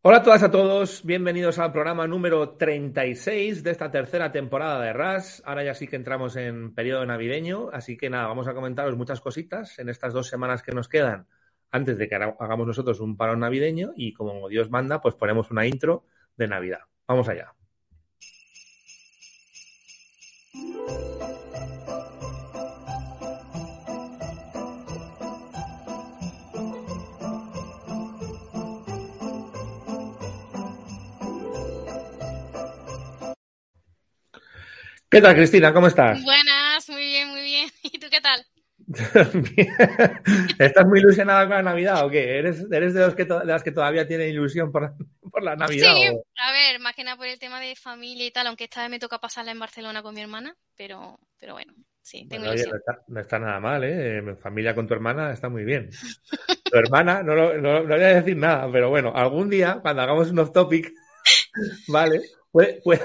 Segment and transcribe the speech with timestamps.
[0.00, 4.80] Hola a todas y a todos, bienvenidos al programa número 36 de esta tercera temporada
[4.80, 5.42] de RAS.
[5.44, 9.20] Ahora ya sí que entramos en periodo navideño, así que nada, vamos a comentaros muchas
[9.20, 11.26] cositas en estas dos semanas que nos quedan
[11.72, 15.66] antes de que hagamos nosotros un parón navideño y como Dios manda, pues ponemos una
[15.66, 16.04] intro
[16.36, 16.82] de Navidad.
[17.08, 17.52] Vamos allá.
[35.10, 35.72] ¿Qué tal, Cristina?
[35.72, 36.22] ¿Cómo estás?
[36.22, 37.70] Buenas, muy bien, muy bien.
[37.82, 38.44] ¿Y tú qué tal?
[40.58, 42.38] ¿Estás muy ilusionada con la Navidad o qué?
[42.38, 44.94] ¿Eres, de, los que las que todavía tienen ilusión por,
[45.42, 45.94] la Navidad?
[45.94, 48.82] Sí, a ver, más que nada por el tema de familia y tal, aunque esta
[48.82, 52.80] vez me toca pasarla en Barcelona con mi hermana, pero, pero bueno, sí, tengo ilusión.
[53.08, 54.36] no, está, nada mal, ¿eh?
[54.42, 55.90] Familia con tu hermana está muy bien.
[56.64, 60.38] tu hermana, no, no, voy a decir nada, pero bueno, algún día, cuando hagamos un
[60.38, 60.92] off-topic,
[61.88, 62.20] ¿vale?
[62.50, 63.02] Puede, puede,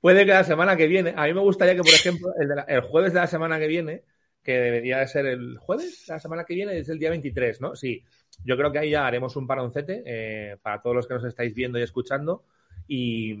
[0.00, 2.32] Puede que la semana que viene, a mí me gustaría que, por ejemplo,
[2.66, 4.02] el, jueves de la semana que viene,
[4.42, 7.60] que debería de ser el jueves de la semana que viene, es el día 23,
[7.60, 7.76] ¿no?
[7.76, 8.04] Sí,
[8.44, 11.54] yo creo que ahí ya haremos un paroncete eh, para todos los que nos estáis
[11.54, 12.44] viendo y escuchando
[12.88, 13.38] y,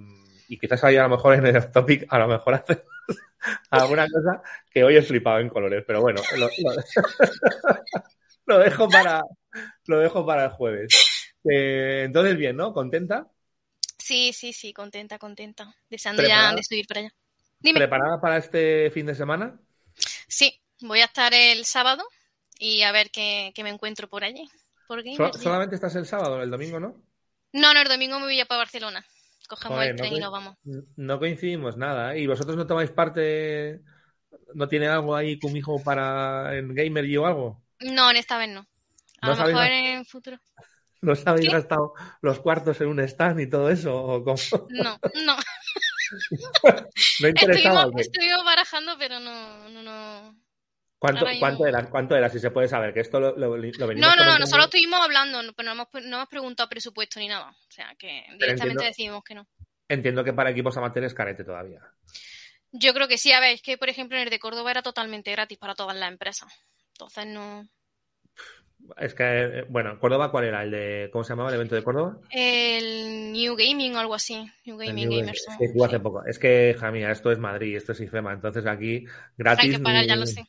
[0.60, 2.84] quizás ahí a lo mejor en el topic, a lo mejor hacemos
[3.70, 6.20] alguna cosa que hoy he flipado en colores, pero bueno,
[8.46, 9.24] lo, dejo, para,
[9.86, 11.34] lo dejo para el jueves.
[11.50, 12.72] Eh, entonces, bien, ¿no?
[12.72, 13.31] ¿Contenta?
[14.02, 15.76] Sí, sí, sí, contenta, contenta.
[15.88, 17.14] Deseando ya de subir para allá.
[17.62, 19.60] ¿Preparada para este fin de semana?
[20.26, 22.02] Sí, voy a estar el sábado
[22.58, 24.50] y a ver qué, me encuentro por allí.
[25.40, 27.00] ¿Solamente estás el sábado, el domingo no?
[27.52, 29.06] No, no, el domingo me voy a para Barcelona.
[29.48, 30.56] Cogemos el tren y nos vamos.
[30.96, 32.14] No coincidimos nada.
[32.14, 32.20] ¿eh?
[32.20, 33.82] ¿Y vosotros no tomáis parte?
[34.54, 37.62] ¿No tiene algo ahí con mi hijo para en Gamer y o algo?
[37.78, 38.66] No, en esta vez no.
[39.20, 40.38] A lo mejor en el futuro.
[41.02, 43.94] ¿No habéis gastado los cuartos en un stand y todo eso?
[43.94, 44.36] ¿o cómo?
[44.70, 45.36] No, no.
[47.20, 47.80] ¿No interesaba?
[47.80, 50.36] Estuvimos, estuvimos, barajando, pero no, no, no.
[50.98, 52.94] ¿Cuánto, ¿cuánto, era, ¿Cuánto era, si se puede saber?
[52.94, 56.28] Que esto lo, lo, No, no, no, nosotros estuvimos hablando, pero no hemos, no hemos
[56.28, 57.50] preguntado presupuesto ni nada.
[57.50, 59.48] O sea, que directamente decidimos que no.
[59.88, 61.80] Entiendo que para equipos amateurs es carete todavía.
[62.70, 64.82] Yo creo que sí, a ver, es que por ejemplo en el de Córdoba era
[64.82, 66.52] totalmente gratis para todas las empresas.
[66.92, 67.68] Entonces no.
[68.96, 70.62] Es que, eh, bueno, ¿Córdoba cuál era?
[70.62, 72.18] ¿El de, ¿Cómo se llamaba el evento de Córdoba?
[72.30, 74.44] El New Gaming o algo así.
[74.66, 75.46] New Gaming Gamers.
[75.60, 76.24] Es hace poco.
[76.24, 79.04] Es que, Jamia, esto es Madrid, esto es IFEMA, entonces aquí
[79.36, 79.64] gratis.
[79.64, 80.44] Hay que pagar, ya lo sé.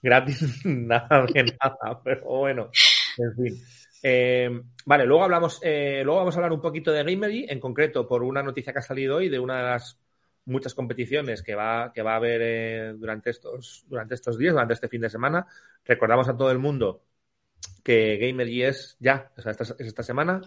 [0.00, 2.70] Gratis, nada de nada, pero bueno,
[3.16, 3.64] en fin.
[4.02, 4.48] Eh,
[4.86, 8.22] vale, luego hablamos, eh, luego vamos a hablar un poquito de Gamery, en concreto por
[8.22, 9.98] una noticia que ha salido hoy de una de las
[10.44, 14.88] muchas competiciones que va, que va a haber durante, estos, durante estos días, durante este
[14.88, 15.46] fin de semana.
[15.84, 17.02] Recordamos a todo el mundo
[17.82, 20.42] que Gamer es ya, o sea, esta, esta semana,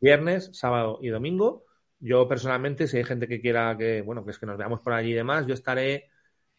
[0.00, 1.64] viernes, sábado y domingo.
[1.98, 4.92] Yo personalmente, si hay gente que quiera que, bueno, que es que nos veamos por
[4.92, 6.08] allí y demás, yo estaré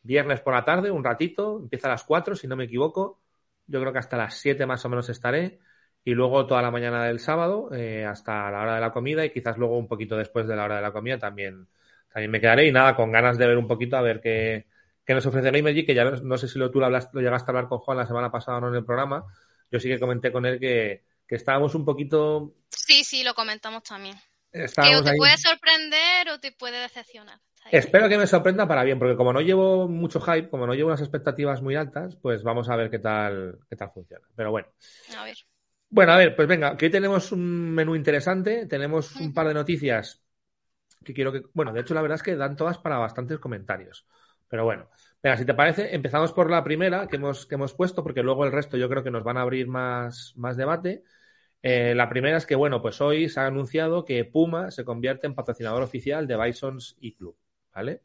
[0.04, 3.22] viernes por la tarde, un ratito, empieza a las 4, si no me equivoco.
[3.68, 5.60] Yo creo que hasta las 7 más o menos estaré.
[6.04, 9.32] Y luego toda la mañana del sábado, eh, hasta la hora de la comida, y
[9.32, 11.68] quizás luego un poquito después de la hora de la comida también,
[12.14, 12.68] también me quedaré.
[12.68, 14.68] Y nada, con ganas de ver un poquito a ver qué,
[15.06, 17.52] qué nos ofrece Gamergy, que ya no, sé si lo, tú lo, lo llegaste a
[17.52, 19.26] hablar con Juan la semana pasada o no en el programa,
[19.72, 22.56] yo sí que comenté con él que, estábamos un poquito.
[22.70, 24.16] Sí, sí, lo comentamos también.
[24.52, 27.40] que o te puede sorprender o te puede decepcionar.
[27.72, 30.88] Espero que me sorprenda para bien, porque como no llevo mucho hype, como no llevo
[30.88, 34.26] unas expectativas muy altas, pues vamos a ver qué tal, qué tal funciona.
[34.36, 34.70] Pero bueno.
[35.18, 35.38] A ver.
[35.90, 39.54] Bueno, a ver, pues venga, que hoy tenemos un menú interesante, tenemos un par de
[39.54, 40.22] noticias
[41.04, 41.44] que quiero que.
[41.54, 44.06] Bueno, de hecho, la verdad es que dan todas para bastantes comentarios.
[44.50, 44.90] Pero bueno,
[45.22, 48.46] Venga, si te parece, empezamos por la primera que hemos, que hemos puesto, porque luego
[48.46, 51.04] el resto yo creo que nos van a abrir más, más debate.
[51.64, 55.26] Eh, la primera es que, bueno, pues hoy se ha anunciado que Puma se convierte
[55.26, 57.36] en patrocinador oficial de Bisons y Club,
[57.74, 58.04] ¿vale?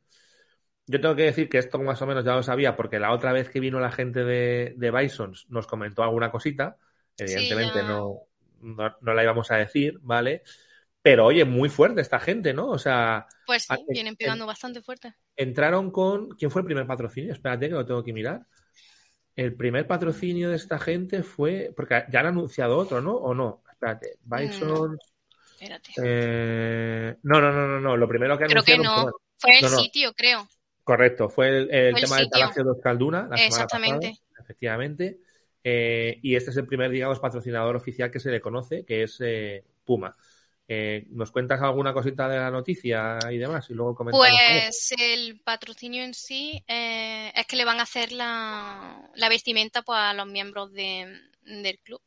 [0.87, 3.33] Yo tengo que decir que esto más o menos ya lo sabía, porque la otra
[3.33, 6.77] vez que vino la gente de, de Bisons nos comentó alguna cosita.
[7.17, 8.23] Evidentemente no,
[8.63, 10.43] no, no, la íbamos a decir, ¿vale?
[11.03, 12.69] Pero oye, muy fuerte esta gente, ¿no?
[12.69, 13.27] O sea.
[13.45, 15.15] Pues sí, vienen pegando bastante fuerte.
[15.37, 16.31] Entraron con.
[16.31, 17.33] ¿Quién fue el primer patrocinio?
[17.33, 18.47] Espérate que lo tengo que mirar.
[19.35, 21.73] El primer patrocinio de esta gente fue.
[21.77, 23.15] Porque ya han anunciado otro, ¿no?
[23.15, 23.65] ¿O no?
[23.69, 24.19] Espérate.
[24.23, 24.97] Bison.
[25.55, 25.93] Espérate.
[26.03, 27.17] Eh...
[27.25, 27.97] No, no, no, no, no.
[27.97, 28.47] Lo primero que.
[28.47, 29.11] Creo que no.
[29.39, 30.47] Fue, el sitio, creo.
[30.85, 31.29] Correcto.
[31.29, 33.27] Fue el, tema del Palacio de Euskalduna.
[33.29, 34.21] La Exactamente.
[34.41, 35.19] efectivamente.
[35.65, 39.17] Eh, y este es el primer, digamos, patrocinador oficial que se le conoce, que es
[39.21, 40.15] eh, Puma.
[40.69, 43.69] Eh, ¿Nos cuentas alguna cosita de la noticia y demás?
[43.69, 44.27] Y luego comentamos.
[44.27, 49.99] Pues el patrocinio en sí eh, es que le van a hacer la, vestimenta pues,
[49.99, 52.01] a los miembros del club.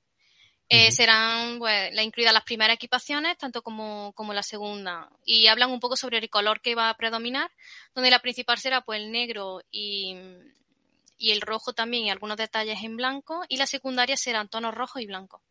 [0.68, 5.10] Eh, serán pues, la, incluidas las primeras equipaciones, tanto como, como la segunda.
[5.24, 7.51] Y hablan un poco sobre el color que va a predominar,
[7.94, 10.16] donde la principal será pues el negro y,
[11.18, 13.44] y el rojo también y algunos detalles en blanco.
[13.48, 15.42] Y la secundaria serán tonos rojos y blancos.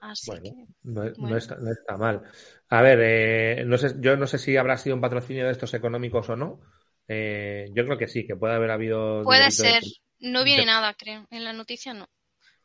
[0.00, 0.52] Así Bueno, que,
[0.84, 2.22] no, está, no está mal.
[2.68, 5.72] A ver, eh, no sé, yo no sé si habrá sido un patrocinio de estos
[5.74, 6.60] económicos o no.
[7.08, 9.22] Eh, yo creo que sí, que puede haber habido.
[9.24, 9.82] puede de- ser.
[10.18, 11.26] No viene de- nada, creo.
[11.30, 12.08] En la noticia no.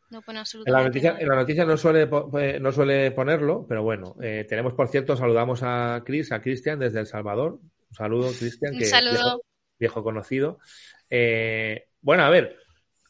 [0.10, 1.22] No En pone la absolutamente noticia, nada.
[1.22, 5.16] en la noticia no suele, eh, no suele ponerlo, pero bueno, eh, tenemos por cierto,
[5.16, 7.60] saludamos a Chris, a Cristian desde El Salvador.
[7.90, 9.12] Un saludo, Cristian, Un que saludo.
[9.14, 9.42] Viejo,
[9.80, 10.60] viejo conocido.
[12.02, 12.58] Bueno, a ver,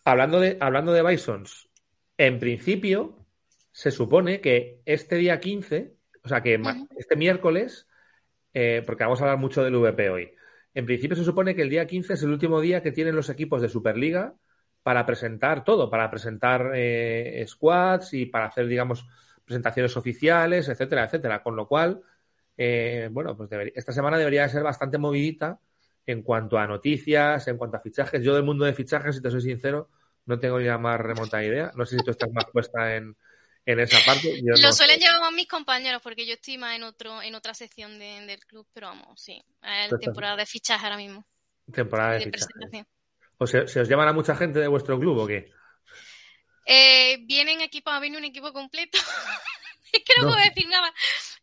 [0.06, 1.70] hablando de, hablando de Bisons,
[2.18, 3.21] en principio
[3.72, 6.60] se supone que este día 15, o sea que
[6.98, 7.88] este miércoles,
[8.54, 10.32] eh, porque vamos a hablar mucho del VP hoy,
[10.74, 13.30] en principio se supone que el día 15 es el último día que tienen los
[13.30, 14.36] equipos de Superliga
[14.84, 19.06] para presentar todo, para presentar eh, squads y para hacer, digamos,
[19.46, 21.44] presentaciones oficiales, etcétera, etcétera.
[21.44, 22.02] Con lo cual,
[22.58, 25.60] eh, bueno, pues debería- esta semana debería ser bastante movidita
[26.06, 28.24] en cuanto a noticias, en cuanto a fichajes.
[28.24, 29.90] Yo del mundo de fichajes, si te soy sincero,
[30.26, 31.72] no tengo ni la más remota idea.
[31.76, 33.16] No sé si tú estás más puesta en,
[33.66, 34.38] en esa parte.
[34.42, 35.06] Yo Lo no suelen sé.
[35.06, 38.46] llevar más mis compañeros porque yo estoy más en otro en otra sección de- del
[38.46, 39.42] club, pero vamos, sí.
[39.62, 41.26] Es temporada de fichaje ahora mismo.
[41.72, 42.86] Temporada de de.
[43.38, 45.52] ¿O se, se os llaman a mucha gente de vuestro club o qué?
[46.66, 48.98] Eh, vienen equipos, viene un equipo completo.
[49.94, 50.34] es que no, No.
[50.34, 50.94] puedo decir nada.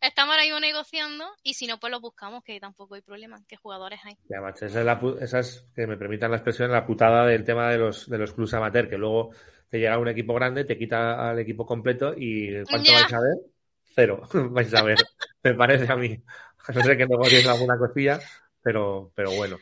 [0.01, 3.43] Estamos ahora mismo negociando y si no, pues los buscamos, que tampoco hay problema.
[3.47, 4.17] ¿Qué jugadores hay?
[4.29, 7.25] Ya, macho, esa es, la, pu- esa es, que me permitan la expresión, la putada
[7.25, 9.31] del tema de los, de los clubs amateur, que luego
[9.69, 13.37] te llega un equipo grande, te quita al equipo completo y ¿cuánto vais a ver?
[13.95, 14.21] Cero,
[14.51, 14.97] vais a ver,
[15.43, 16.21] me parece a mí.
[16.73, 18.19] No sé que negociéis alguna cosilla,
[18.61, 19.57] pero, pero bueno.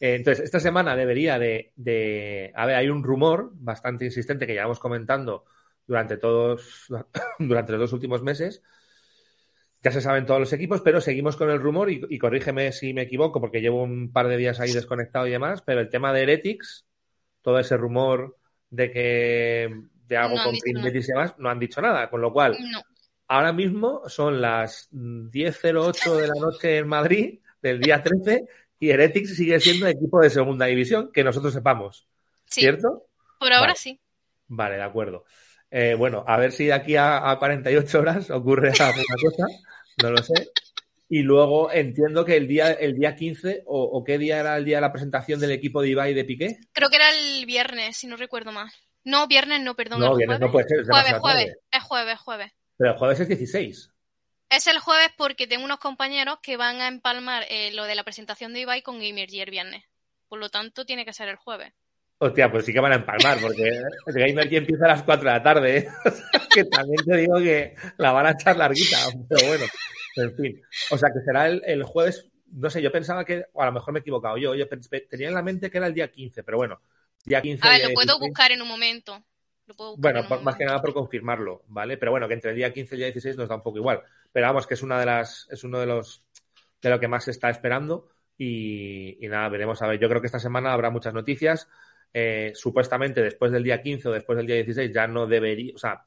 [0.00, 2.52] Eh, entonces, esta semana debería de, de...
[2.54, 5.44] A ver, hay un rumor bastante insistente que llevamos comentando
[5.86, 6.86] durante todos,
[7.38, 8.62] durante los dos últimos meses.
[9.82, 12.94] Ya se saben todos los equipos, pero seguimos con el rumor y, y corrígeme si
[12.94, 16.12] me equivoco, porque llevo un par de días ahí desconectado y demás, pero el tema
[16.12, 16.86] de Heretics,
[17.42, 18.38] todo ese rumor
[18.74, 19.74] de que
[20.06, 20.82] de algo No con.
[20.82, 22.82] Betis y demás, no han dicho nada, con lo cual No.
[23.28, 28.44] ahora mismo son las 10.08 de la noche en Madrid, del día 13,
[28.78, 32.06] y Heretics sigue siendo equipo de segunda división, que nosotros sepamos,
[32.46, 33.06] Sí, ¿cierto?
[33.38, 33.76] por ahora Vale.
[33.78, 34.00] sí.
[34.48, 35.24] Vale, de acuerdo.
[35.70, 39.46] Eh, bueno, a ver si de aquí a, a 48 horas ocurre alguna cosa,
[40.02, 40.34] no lo sé.
[41.08, 44.64] Y luego entiendo que el día, el día 15, o, o qué día era el
[44.64, 46.58] día de la presentación del equipo de Ibai y de Piqué.
[46.72, 48.70] Creo que era el viernes, si no recuerdo mal.
[49.04, 50.00] No, viernes no, perdón.
[50.00, 51.46] No, viernes no puede ser, es Jueves, jueves.
[51.46, 51.58] tarde.
[51.70, 52.52] Es jueves, jueves.
[52.76, 53.90] Pero el jueves es 16.
[54.50, 58.04] Es el jueves porque tengo unos compañeros que van a empalmar eh, lo de la
[58.04, 59.84] presentación de Ibai con Gamer el viernes.
[60.28, 61.72] Por lo tanto, tiene que ser el jueves.
[62.18, 65.24] Hostia, pues sí que van a empalmar, porque el Gamer Key empieza a las 4
[65.28, 65.76] de la tarde.
[65.78, 65.88] ¿eh?
[66.54, 68.98] que también te digo que la van a echar larguita,
[69.28, 69.66] pero bueno,
[70.16, 70.62] en fin.
[70.90, 73.72] O sea, que será el, el jueves, no sé, yo pensaba que, o a lo
[73.72, 74.66] mejor me he equivocado yo, yo
[75.10, 76.80] tenía en la mente que era el día 15, pero bueno,
[77.24, 77.66] día 15.
[77.66, 78.28] A ver, lo puedo 16.
[78.28, 79.24] buscar en un momento.
[79.66, 81.96] Lo puedo buscar Bueno, más que nada por confirmarlo, ¿vale?
[81.96, 83.78] Pero bueno, que entre el día 15 y el día 16 nos da un poco
[83.78, 84.02] igual.
[84.32, 86.22] Pero vamos, que es una de las, es uno de los,
[86.82, 88.08] de lo que más se está esperando.
[88.36, 89.98] Y, y nada, veremos a ver.
[89.98, 91.68] Yo creo que esta semana habrá muchas noticias.
[92.16, 95.78] Eh, supuestamente después del día 15 o después del día 16 ya no debería, o
[95.78, 96.04] sea,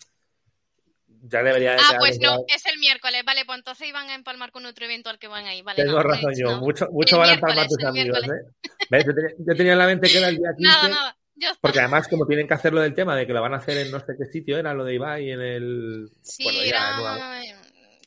[1.23, 3.21] ya debería de Ah, pues no, es el miércoles.
[3.25, 5.61] Vale, pues entonces iban a empalmar con otro evento al que van ahí.
[5.61, 8.19] Vale, Tengo no, razón dicho yo, mucho, mucho van a empalmar tus amigos.
[8.23, 8.69] ¿eh?
[8.89, 9.05] ¿Ves?
[9.05, 10.61] Yo tenía, yo tenía en la mente que era el día 15.
[10.71, 11.17] Nada, nada.
[11.61, 13.91] Porque además, como tienen que hacerlo del tema de que lo van a hacer en
[13.91, 16.09] no sé qué sitio, era lo de Ibai en el.
[16.21, 17.43] Sí, bueno, ya, era.
[17.43, 17.55] en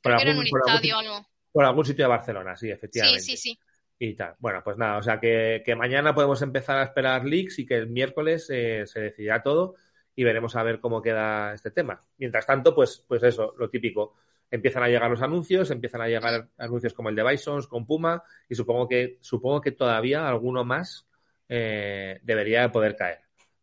[0.05, 1.27] era algún- un por algún o algo.
[1.53, 3.21] por algún sitio de Barcelona, sí, Sí, efectivamente.
[3.21, 3.59] sí, sí.
[4.01, 4.35] Y tal.
[4.39, 7.77] Bueno, pues nada, o sea que, que mañana podemos empezar a esperar leaks y que
[7.77, 9.75] el miércoles eh, se decidirá todo
[10.15, 12.01] y veremos a ver cómo queda este tema.
[12.19, 14.15] Mientras tanto, pues, pues eso, lo típico.
[14.51, 18.23] Empiezan a llegar los anuncios, empiezan a llegar anuncios como el de Bisons con Puma
[18.49, 21.07] y supongo que, supongo que todavía alguno más
[21.49, 23.21] eh, debería de poder caer,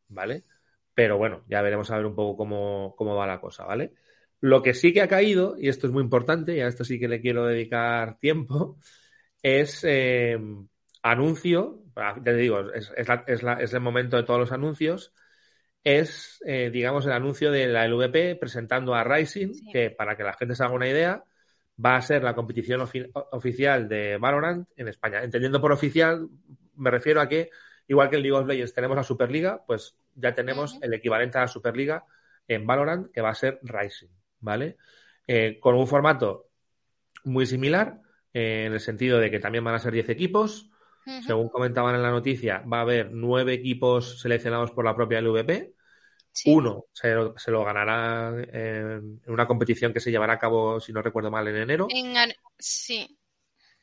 [0.07, 0.43] ¿vale?
[0.93, 3.93] Pero bueno, ya veremos a ver un poco cómo, cómo va la cosa, ¿vale?
[4.39, 6.99] Lo que sí que ha caído, y esto es muy importante, y a esto sí
[6.99, 8.77] que le quiero dedicar tiempo,
[9.41, 10.37] es eh,
[11.03, 11.83] anuncio,
[12.23, 15.13] te digo, es, es, la- es la- es el momento de todos los anuncios,
[15.83, 19.71] es, eh, digamos, el anuncio de la LVP presentando a Rising, Sí.
[19.71, 21.23] que para que la gente se haga una idea,
[21.83, 25.23] va a ser la competición ofi- oficial de Valorant en España.
[25.23, 26.27] Entendiendo por oficial,
[26.75, 27.49] me refiero a que,
[27.87, 31.41] igual que en League of Legends tenemos la Superliga, pues ya tenemos el equivalente a
[31.41, 32.03] la Superliga
[32.47, 34.77] en Valorant, que va a ser Rising, ¿vale?
[35.27, 36.49] Eh, con un formato
[37.23, 37.99] muy similar,
[38.33, 40.69] eh, en el sentido de que también van a ser 10 equipos.
[41.25, 45.73] Según comentaban en la noticia, va a haber nueve equipos seleccionados por la propia LVP,
[46.45, 51.31] Uno se lo, ganará en, una competición que se llevará a cabo, si no recuerdo
[51.31, 51.87] mal, en enero.
[52.57, 53.17] sí.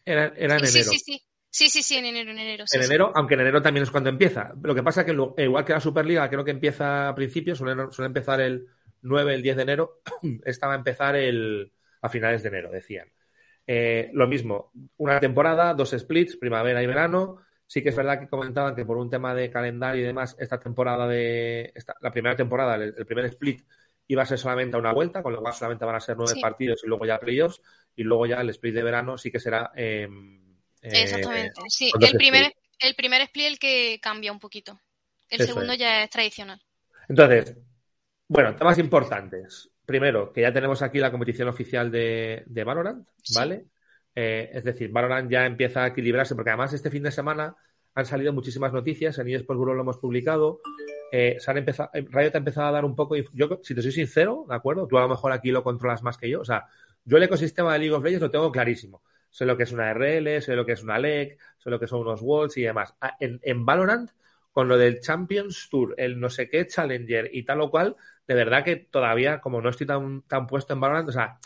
[0.05, 0.67] Era, en enero.
[0.67, 1.23] Sí, sí, sí.
[1.51, 2.65] Sí, sí, sí, en enero, en enero.
[2.69, 4.53] en enero, aunque en enero también es cuando empieza.
[4.61, 7.93] Lo que pasa es que igual que la Superliga, creo que empieza a principios, suele,
[7.93, 8.67] suele empezar el
[9.03, 10.01] 9, el 10 de enero,
[10.45, 13.14] esta va a empezar el, a finales de enero, decían.
[13.67, 17.39] Eh, lo mismo, una temporada, dos splits, primavera y verano.
[17.67, 20.61] Sí que es verdad que comentaban que por un tema de calendario y demás, esta
[20.61, 21.73] temporada de.
[22.01, 23.63] la primera temporada, el, primer split,
[24.07, 26.39] iba a ser solamente a una vuelta, con lo cual solamente van a ser nueve
[26.41, 27.63] partidos y luego ya playoffs.
[27.97, 29.73] Y luego ya el split de verano sí que será.
[29.75, 30.07] Eh,
[30.83, 31.91] eh, Exactamente, sí.
[31.99, 34.79] El primer, el primer split el que cambia un poquito.
[35.29, 36.61] El segundo ya es tradicional.
[37.09, 37.57] Entonces,
[38.29, 39.71] bueno, temas importantes.
[39.87, 43.67] Primero, que ya tenemos aquí la competición oficial de, de Valorant, ¿vale?
[44.15, 47.57] Eh, es decir, Valorant ya empieza a equilibrarse, porque además este fin de semana
[47.95, 50.61] han salido muchísimas noticias, en eSports Guru lo hemos publicado,
[51.13, 53.93] eh, se han empezado, Riot ha empezado a dar un poco, yo si te soy
[53.93, 54.87] sincero, ¿de acuerdo?
[54.87, 56.67] Tú a lo mejor aquí lo controlas más que yo, o sea,
[57.05, 59.03] yo el ecosistema de League of Legends lo tengo clarísimo
[59.35, 61.89] sé lo que es una RL, sé lo que es una LEC, sé lo que
[61.89, 62.95] son unos Walls y demás.
[63.01, 64.09] Ah, en, Valorant,
[64.53, 68.35] con lo del Champions Tour, el no sé qué Challenger y tal o cual, de
[68.35, 71.39] verdad que todavía, como no estoy tan, tan puesto en Valorant, o sea,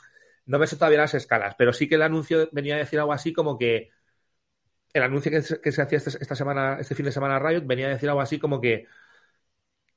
[0.47, 3.13] no me sé todavía las escalas, pero sí que el anuncio venía a decir algo
[3.13, 3.91] así como que
[4.93, 7.91] el anuncio que se, hacía este, esta semana, este fin de semana Riot, venía a
[7.91, 8.87] decir algo así como que,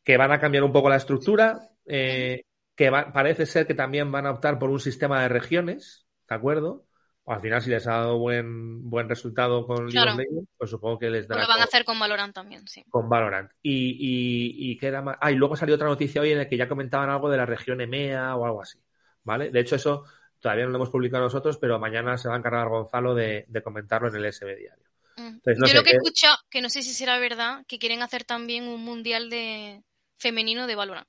[0.04, 2.44] que van a cambiar un poco la estructura, eh,
[2.76, 6.86] que parece ser que también van a optar por un sistema de regiones, ¿de acuerdo?
[7.26, 10.26] Al final si les ha dado buen, buen resultado con League
[10.58, 11.44] pues supongo que les dará.
[11.44, 12.84] Lo van a hacer con Valorant también, sí.
[12.90, 13.52] Con Valorant.
[13.62, 15.18] Y, y, y queda más.
[15.22, 17.46] Ah, y luego salió otra noticia hoy en la que ya comentaban algo de la
[17.46, 18.80] región EMEA o algo así.
[19.24, 19.52] ¿Vale?
[19.52, 20.06] De hecho, eso
[20.40, 24.10] todavía no lo hemos publicado nosotros, pero mañana se va a encargar Gonzalo de, comentarlo
[24.10, 24.86] en el SB Diario.
[25.18, 25.38] Mm.
[25.68, 28.68] Yo lo que he escuchado, que no sé si será verdad, que quieren hacer también
[28.68, 29.84] un mundial de
[30.18, 31.08] femenino de Valorant.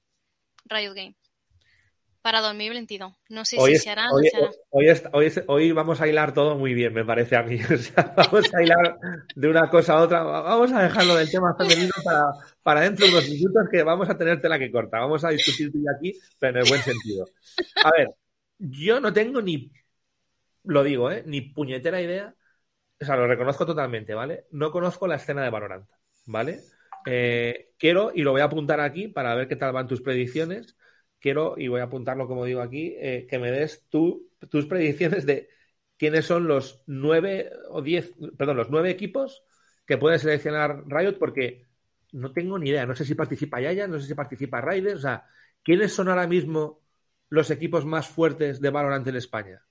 [0.69, 1.17] Riot Game
[2.23, 3.13] para 2022.
[3.29, 4.09] No sé si se hará.
[4.71, 4.89] Hoy,
[5.47, 7.59] Hoy, vamos a hilar todo muy bien, me parece a mí.
[8.17, 8.99] vamos a hilar
[9.35, 10.23] de una cosa a otra.
[10.23, 12.23] Vamos a dejarlo del tema femenino para,
[12.63, 15.01] para dentro de unos minutos que vamos a tener tela que corta.
[15.01, 17.27] Vamos a discutir aquí, pero en el buen sentido.
[17.85, 18.09] A ver,
[18.59, 19.73] yo no tengo ni,
[20.65, 21.25] lo digo, ¿eh?
[21.27, 22.35] ni puñetera idea.
[23.01, 24.47] O sea, lo reconozco totalmente, ¿vale?
[24.53, 25.89] No conozco la escena de Valorant,
[26.27, 26.61] ¿vale?
[27.05, 30.77] Eh, quiero, y lo voy a apuntar aquí para ver qué tal van tus predicciones
[31.23, 35.25] quiero, y voy a apuntarlo como digo aquí, eh, que me des tú, tus predicciones
[35.25, 35.49] de
[35.97, 39.45] quiénes son los nueve o diez, perdón, los nueve equipos
[39.87, 41.67] que puede seleccionar Riot, porque
[42.13, 42.85] no tengo ni idea.
[42.87, 45.25] No sé si participa Yaya, no sé si participa Raiders, o sea,
[45.63, 46.81] ¿quiénes son ahora mismo
[47.29, 49.65] los equipos más fuertes de Valorant en España?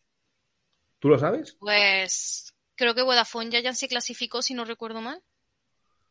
[1.00, 1.58] ¿Tú lo sabes?
[1.60, 5.22] Pues creo que Vodafone ya se clasificó, si no recuerdo mal.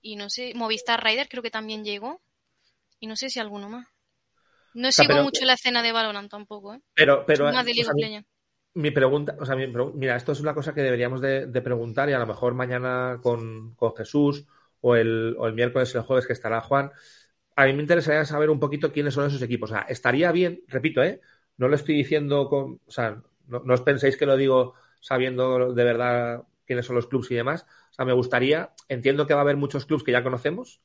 [0.03, 2.21] Y no sé, Movistar Rider creo que también llegó.
[3.01, 3.87] Y no sé si alguno más.
[4.75, 6.81] No sigo mucho la escena de Valorant tampoco, ¿eh?
[6.95, 7.51] Pero, pero
[8.75, 12.19] mi, pregunta, o sea, mira, esto es una cosa que deberíamos de, preguntar y a
[12.19, 14.47] lo mejor mañana con, Jesús
[14.81, 16.93] o el, o el miércoles y el jueves que estará Juan.
[17.57, 19.71] A mí me interesaría saber un poquito quiénes son esos equipos.
[19.71, 21.21] O sea, estaría bien, repito, ¿eh?
[21.57, 22.81] No lo estoy diciendo con.
[22.87, 27.31] O sea, no, os penséis que lo digo sabiendo de verdad quiénes son los clubs
[27.31, 27.67] y demás.
[27.91, 30.81] O sea, me gustaría, entiendo que va a haber muchos clubs que ya conocemos,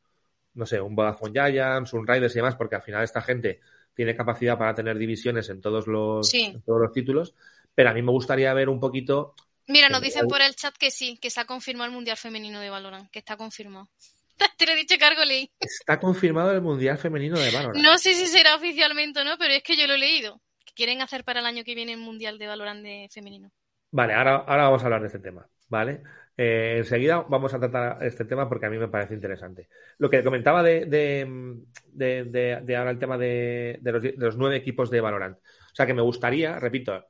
[0.54, 3.62] no sé, un Vodafone Giants, un Riders y demás, porque al final esta gente
[3.96, 6.32] tiene capacidad para tener divisiones en todos los,
[6.66, 7.34] todos los títulos,
[7.74, 9.34] pero a mí me gustaría ver un poquito...
[9.68, 12.60] Mira, nos dicen por el chat que sí, que se ha confirmado el Mundial Femenino
[12.60, 13.90] de Valorant, que está confirmado.
[14.58, 15.50] Te lo he dicho, cargo leí.
[15.60, 17.84] Está confirmado el Mundial Femenino de Valorant.
[17.84, 20.42] No sé si será oficialmente o no, pero es que yo lo he leído.
[20.76, 23.50] quieren hacer para el año que viene el Mundial de Valorant de femenino.
[23.92, 26.04] Vale, ahora, ahora vamos a hablar de este tema, ¿vale?
[26.38, 29.70] Eh, enseguida vamos a tratar este tema porque a mí me parece interesante.
[29.98, 33.80] Lo que comentaba de, de, ahora el tema de,
[34.18, 35.38] los, nueve equipos de Valorant.
[35.38, 37.06] O sea que me gustaría, repito,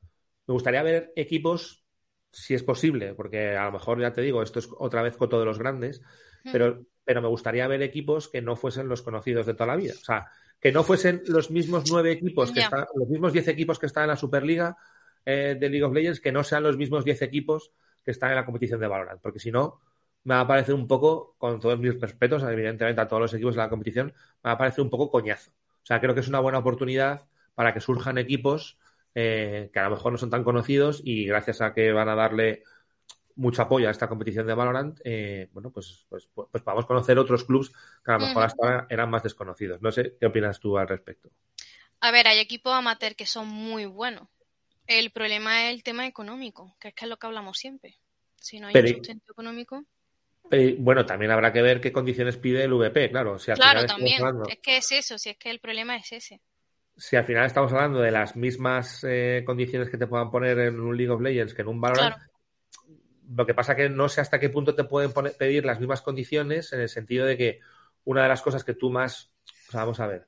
[0.48, 1.84] me gustaría ver equipos,
[2.32, 5.40] si es posible, porque a lo mejor ya te digo, esto es otra vez coto
[5.40, 6.02] de los grandes,
[6.52, 9.94] pero, pero me gustaría ver equipos que no fuesen los conocidos de toda la vida.
[10.00, 10.28] O sea,
[10.60, 14.04] que no fuesen los mismos nueve equipos que están, los mismos diez equipos que están
[14.04, 14.78] en la Superliga
[15.26, 17.72] eh, de League of Legends, que no sean los mismos diez equipos
[18.06, 19.82] que están en la competición de Valorant, porque si no,
[20.24, 23.56] me va a parecer un poco, con todos mis respetos, evidentemente a todos los equipos
[23.56, 24.08] de la competición,
[24.44, 25.52] me va a parecer un poco coñazo.
[25.52, 28.78] O sea, creo que es una buena oportunidad para que surjan equipos
[29.14, 32.16] eh, que a lo mejor no son tan conocidos y gracias a que van a
[32.16, 32.64] darle
[33.36, 37.44] mucho apoyo a esta competición de Valorant, eh, bueno, pues, pues, pues, podamos conocer otros
[37.44, 37.72] clubs
[38.04, 39.82] que a lo mejor hasta ahora eran más desconocidos.
[39.82, 41.30] No sé, ¿qué opinas tú al respecto?
[42.00, 44.28] A ver, hay equipos amateur que son muy buenos.
[44.88, 47.98] El problema es el tema económico, que es que es lo que hablamos siempre.
[48.36, 49.84] Si no hay sustento económico.
[50.78, 53.38] bueno, también habrá que ver qué condiciones pide el VP, claro.
[53.38, 54.22] Claro, también.
[54.48, 56.42] Es que es eso, si es que el problema es ese.
[56.98, 60.80] Si al final estamos hablando de las mismas eh, condiciones que te puedan poner en
[60.80, 62.16] un League of Legends que en un Valorant,
[63.28, 66.72] lo que pasa que no sé hasta qué punto te pueden pedir las mismas condiciones
[66.72, 67.60] en el sentido de que
[68.06, 69.34] una de las cosas que tú más,
[69.74, 70.28] vamos a ver,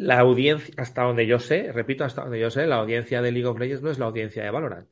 [0.00, 3.46] la audiencia, hasta donde yo sé, repito, hasta donde yo sé, la audiencia de League
[3.46, 4.88] of Legends no es la audiencia de Valorant.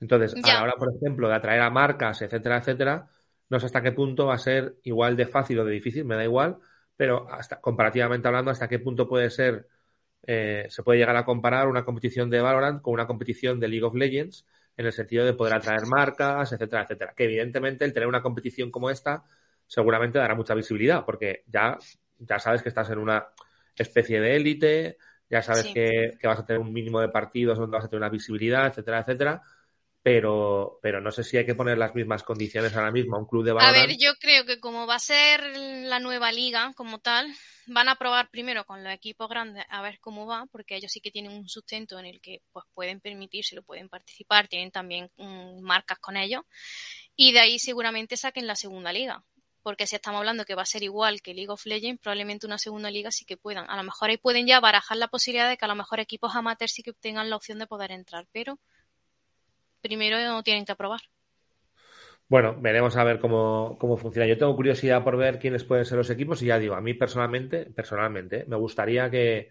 [0.00, 3.08] Entonces, a la hora, por ejemplo, de atraer a marcas, etcétera, etcétera,
[3.48, 6.16] no sé hasta qué punto va a ser igual de fácil o de difícil, me
[6.16, 6.58] da igual,
[6.96, 9.68] pero hasta comparativamente hablando, hasta qué punto puede ser,
[10.26, 13.84] eh, se puede llegar a comparar una competición de Valorant con una competición de League
[13.84, 14.44] of Legends,
[14.76, 17.14] en el sentido de poder atraer marcas, etcétera, etcétera.
[17.16, 19.22] Que evidentemente el tener una competición como esta
[19.68, 21.78] seguramente dará mucha visibilidad, porque ya,
[22.18, 23.28] ya sabes que estás en una
[23.82, 24.96] especie de élite,
[25.30, 28.00] ya sabes que, que, vas a tener un mínimo de partidos donde vas a tener
[28.02, 29.42] una visibilidad, etcétera, etcétera
[30.02, 33.26] pero, pero no sé si hay que poner las mismas condiciones ahora mismo a un
[33.26, 33.76] club de Valorant.
[33.76, 37.30] A ver, yo creo que como va a ser la nueva liga como tal,
[37.66, 41.00] van a probar primero con los equipos grandes a ver cómo va, porque ellos sí
[41.00, 45.10] que tienen un sustento en el que pues pueden permitirse, lo pueden participar, tienen también
[45.16, 46.42] mm, marcas con ellos,
[47.14, 49.22] y de ahí seguramente saquen la segunda liga.
[49.68, 52.56] Porque si estamos hablando que va a ser igual que League of Legends, probablemente una
[52.56, 53.68] segunda liga sí que puedan.
[53.68, 56.34] A lo mejor ahí pueden ya barajar la posibilidad de que a lo mejor equipos
[56.34, 58.58] amateurs sí que tengan la opción de poder entrar, pero
[59.82, 61.02] primero no tienen que aprobar.
[62.28, 64.26] Bueno, veremos a ver cómo, funciona.
[64.26, 66.94] Yo tengo curiosidad por ver quiénes pueden ser los equipos y ya digo, a mí
[66.94, 69.50] personalmente, personalmente, me gustaría que,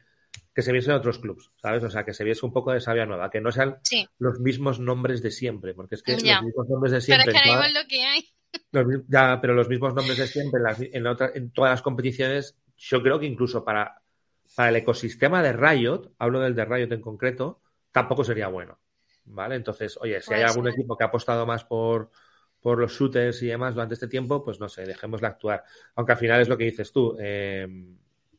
[0.61, 1.83] se viesen otros clubs, ¿sabes?
[1.83, 3.77] O sea, que se viese un poco de sabia nueva, que no sean
[4.17, 7.25] los mismos nombres de siempre, porque es que los mismos nombres de siempre.
[7.25, 9.03] Pero es que todas, lo que hay.
[9.07, 10.61] ya, pero los mismos nombres de siempre
[10.91, 14.01] en, en, todas las competiciones, yo creo que incluso para,
[14.55, 17.61] para el ecosistema de Riot, hablo del de Riot en concreto,
[17.91, 18.79] tampoco sería bueno.
[19.27, 19.55] ¿vale?
[19.55, 22.11] Entonces, oye, si hay algún equipo que ha apostado más por,
[22.59, 25.63] por los shooters y demás durante este tiempo, pues no sé, dejémosle actuar.
[25.95, 27.15] Aunque al final es lo que dices tú.
[27.19, 27.97] Em,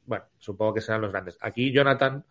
[0.09, 1.37] bueno, supongo que serán los grandes.
[1.41, 2.25] Aquí Jonathan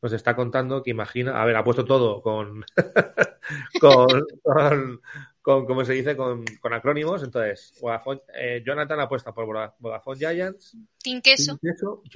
[0.00, 2.64] nos está contando que imagina, a ver, ha puesto todo con,
[3.80, 5.00] con,
[5.42, 6.16] con, ¿cómo se dice?
[6.16, 7.22] Con, con acrónimos.
[7.22, 7.74] Entonces,
[8.34, 10.74] eh, Jonathan apuesta por Vodafone Giants.
[11.02, 11.58] Team Queso.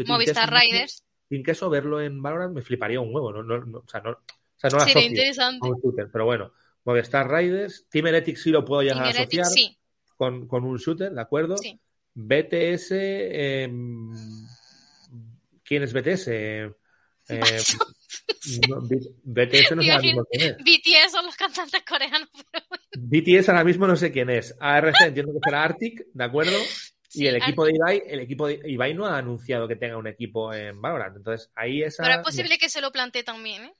[0.06, 1.04] Movistar Riders.
[1.28, 3.32] Team Queso, verlo en Valorant me fliparía un huevo.
[3.32, 4.18] No, no, o sea, no,
[4.80, 5.68] Sería interesante.
[6.10, 6.52] pero bueno,
[6.84, 9.46] Movistar Riders, Team Heretics sí lo puedo llegar a asociar
[10.16, 11.58] con, con, un shooter, ¿de acuerdo?
[11.58, 11.78] Sí.
[12.14, 14.12] BTS, em,
[15.72, 16.28] ¿quién es BTS?
[16.28, 16.70] Eh,
[19.24, 20.56] BTS no sé mismo quién es.
[20.58, 22.28] BTS son los cantantes coreanos.
[22.98, 24.54] BTS ahora mismo no sé quién es.
[24.60, 26.58] ARC entiendo que será Arctic, ¿de acuerdo?
[27.14, 30.06] y el equipo de Ibai, el equipo de Ibai no ha anunciado que tenga un
[30.06, 31.16] equipo en Valorant.
[31.16, 32.02] Entonces, ahí esa.
[32.02, 33.74] Pero es posible que se lo plantee también, ¿eh?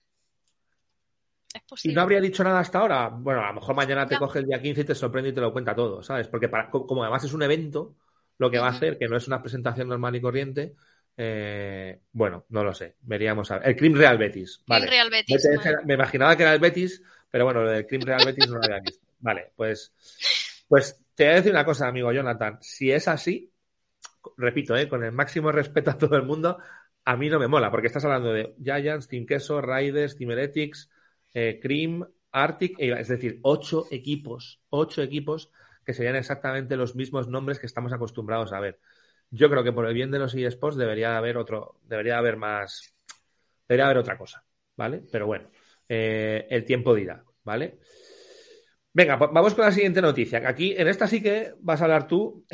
[1.83, 3.09] ¿Y no habría dicho nada hasta ahora?
[3.09, 5.42] Bueno, a lo mejor mañana te coge el día 15 y te sorprende y te
[5.42, 6.28] lo cuenta todo, ¿sabes?
[6.28, 7.96] Porque como además es un evento,
[8.38, 10.74] lo que va a hacer, que no es una presentación normal y corriente,
[11.16, 12.96] eh, bueno, no lo sé.
[13.03, 13.68] Veríamos a ver.
[13.68, 14.62] El Crim Real Betis.
[14.66, 14.87] Vale.
[14.87, 15.48] Real Betis.
[15.85, 18.81] Me imaginaba que era el Betis, pero bueno, el Crim Real Betis no lo había
[18.81, 19.07] visto.
[19.20, 19.92] Vale, pues,
[20.68, 22.59] pues te voy a decir una cosa, amigo Jonathan.
[22.61, 23.53] Si es así,
[24.37, 26.59] repito, eh, con el máximo respeto a todo el mundo,
[27.05, 30.90] a mí no me mola, porque estás hablando de Giants, Team Queso, Riders, Team Heretics,
[31.35, 35.51] eh, Cream, Arctic, eh, es decir, ocho equipos, ocho equipos
[35.85, 38.79] que serían exactamente los mismos nombres que estamos acostumbrados a ver.
[39.33, 42.95] Yo creo que por el bien de los eSports debería haber otro, debería haber más,
[43.66, 44.45] debería haber otra cosa,
[44.77, 45.03] ¿vale?
[45.11, 45.51] Pero bueno,
[45.88, 47.79] eh, el tiempo dirá, ¿vale?
[48.92, 50.47] Venga, pues vamos con la siguiente noticia.
[50.47, 52.45] Aquí, en esta sí que vas a hablar tú.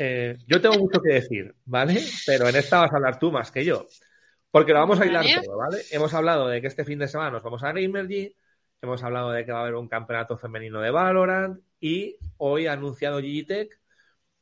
[0.47, 2.01] yo tengo mucho que decir, ¿vale?
[2.25, 3.85] Pero en esta vas a hablar tú más que yo.
[4.49, 5.79] Porque lo vamos a hilar todo, ¿vale?
[5.91, 8.33] Hemos hablado de que este fin de semana nos vamos a Gamergy,
[8.81, 12.73] Hemos hablado de que va a haber un campeonato femenino de Valorant y hoy ha
[12.73, 13.77] anunciado Gigitech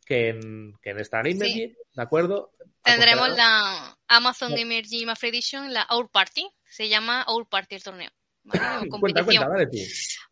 [0.05, 2.53] que en, que en esta Gamergy, ¿de acuerdo?
[2.83, 6.47] Tendremos la Amazon Gamer Gym Edition, la Our Party.
[6.63, 8.11] Se llama Our Party el torneo.
[8.43, 8.87] ¿vale?
[9.01, 9.77] cuenta, cuenta, vale, tú.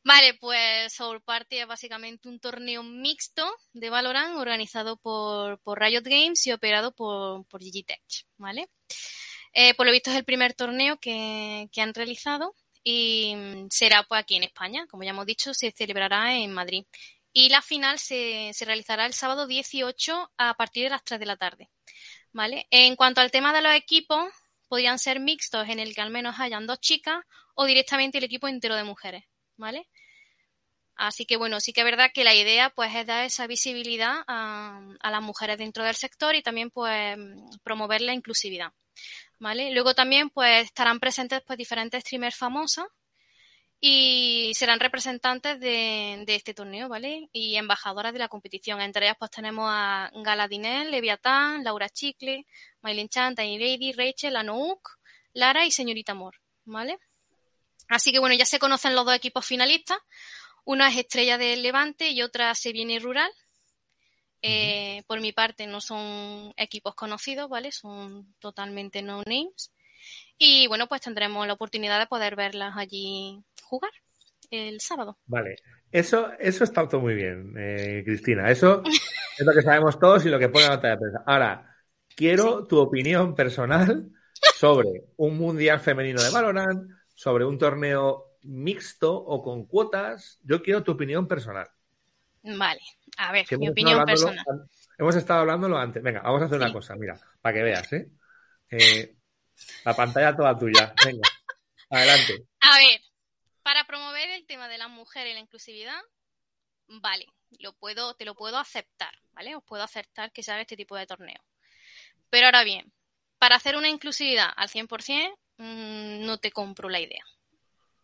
[0.03, 6.03] vale, pues Our Party es básicamente un torneo mixto de Valorant organizado por, por Riot
[6.03, 8.69] Games y operado por, por Gigitech, ¿vale?
[9.51, 14.03] Eh, por lo visto es el primer torneo que, que han realizado y mm, será
[14.03, 16.85] pues aquí en España, como ya hemos dicho, se celebrará en Madrid.
[17.37, 21.35] Y la final se, realizará el sábado 18 a partir de las 3 de la
[21.35, 21.69] tarde.
[22.31, 22.65] ¿Vale?
[22.71, 24.31] En cuanto al tema de los equipos,
[24.69, 28.47] podrían ser mixtos en el que al menos hayan dos chicas o directamente el equipo
[28.47, 29.25] entero de mujeres.
[29.57, 29.89] ¿Vale?
[30.95, 34.23] Así que bueno, sí que es verdad que la idea pues es dar esa visibilidad
[34.27, 37.17] a, las mujeres dentro del sector y también pues
[37.63, 38.71] promover la inclusividad.
[39.39, 39.71] ¿vale?
[39.71, 42.85] Luego también pues estarán presentes pues diferentes streamers famosos
[43.87, 47.29] y serán representantes de, este torneo, ¿vale?
[47.31, 48.81] Y embajadoras de la competición.
[48.81, 52.47] Entre ellas pues tenemos a Galadinel, Leviatán, Laura Chicle,
[52.81, 54.89] Maylin Chan, Tiny Lady, Rachel, Anouk,
[55.33, 56.97] Lara y Señorita Amor, ¿vale?
[57.87, 59.99] Así que bueno, ya se conocen los dos equipos finalistas.
[60.63, 63.31] Una es Estrella del Levante y otra se viene Rural.
[64.41, 67.71] Eh, por mi parte no son equipos conocidos, ¿vale?
[67.71, 69.71] Son totalmente no names.
[70.37, 73.91] Y bueno, pues tendremos la oportunidad de poder verlas allí jugar
[74.51, 75.17] el sábado.
[75.25, 75.55] Vale,
[75.91, 78.49] eso, eso está todo muy bien, eh, Cristina.
[78.49, 78.83] Eso
[79.37, 81.23] es lo que sabemos todos y lo que pone la nota de prensa.
[81.25, 81.75] Ahora,
[82.15, 84.09] quiero tu opinión personal
[84.55, 90.39] sobre un mundial femenino de Valorant, sobre un torneo mixto o con cuotas.
[90.43, 91.67] Yo quiero tu opinión personal.
[92.43, 92.81] Vale,
[93.17, 94.45] a ver, mi opinión personal.
[94.97, 96.01] Hemos estado hablándolo antes.
[96.01, 98.09] Venga, vamos a hacer una cosa, mira, para que veas, ¿eh?
[98.69, 99.14] ¿eh?
[99.83, 100.93] La pantalla toda tuya.
[101.05, 101.29] Venga,
[101.89, 102.45] adelante.
[102.61, 103.01] A ver,
[103.63, 106.01] para promover el tema de la mujer y la inclusividad,
[106.87, 107.25] vale,
[107.59, 109.55] lo puedo, te lo puedo aceptar, ¿vale?
[109.55, 111.43] Os puedo aceptar que se haga este tipo de torneo.
[112.29, 112.91] Pero ahora bien,
[113.37, 117.23] para hacer una inclusividad al 100%, mmm, no te compro la idea.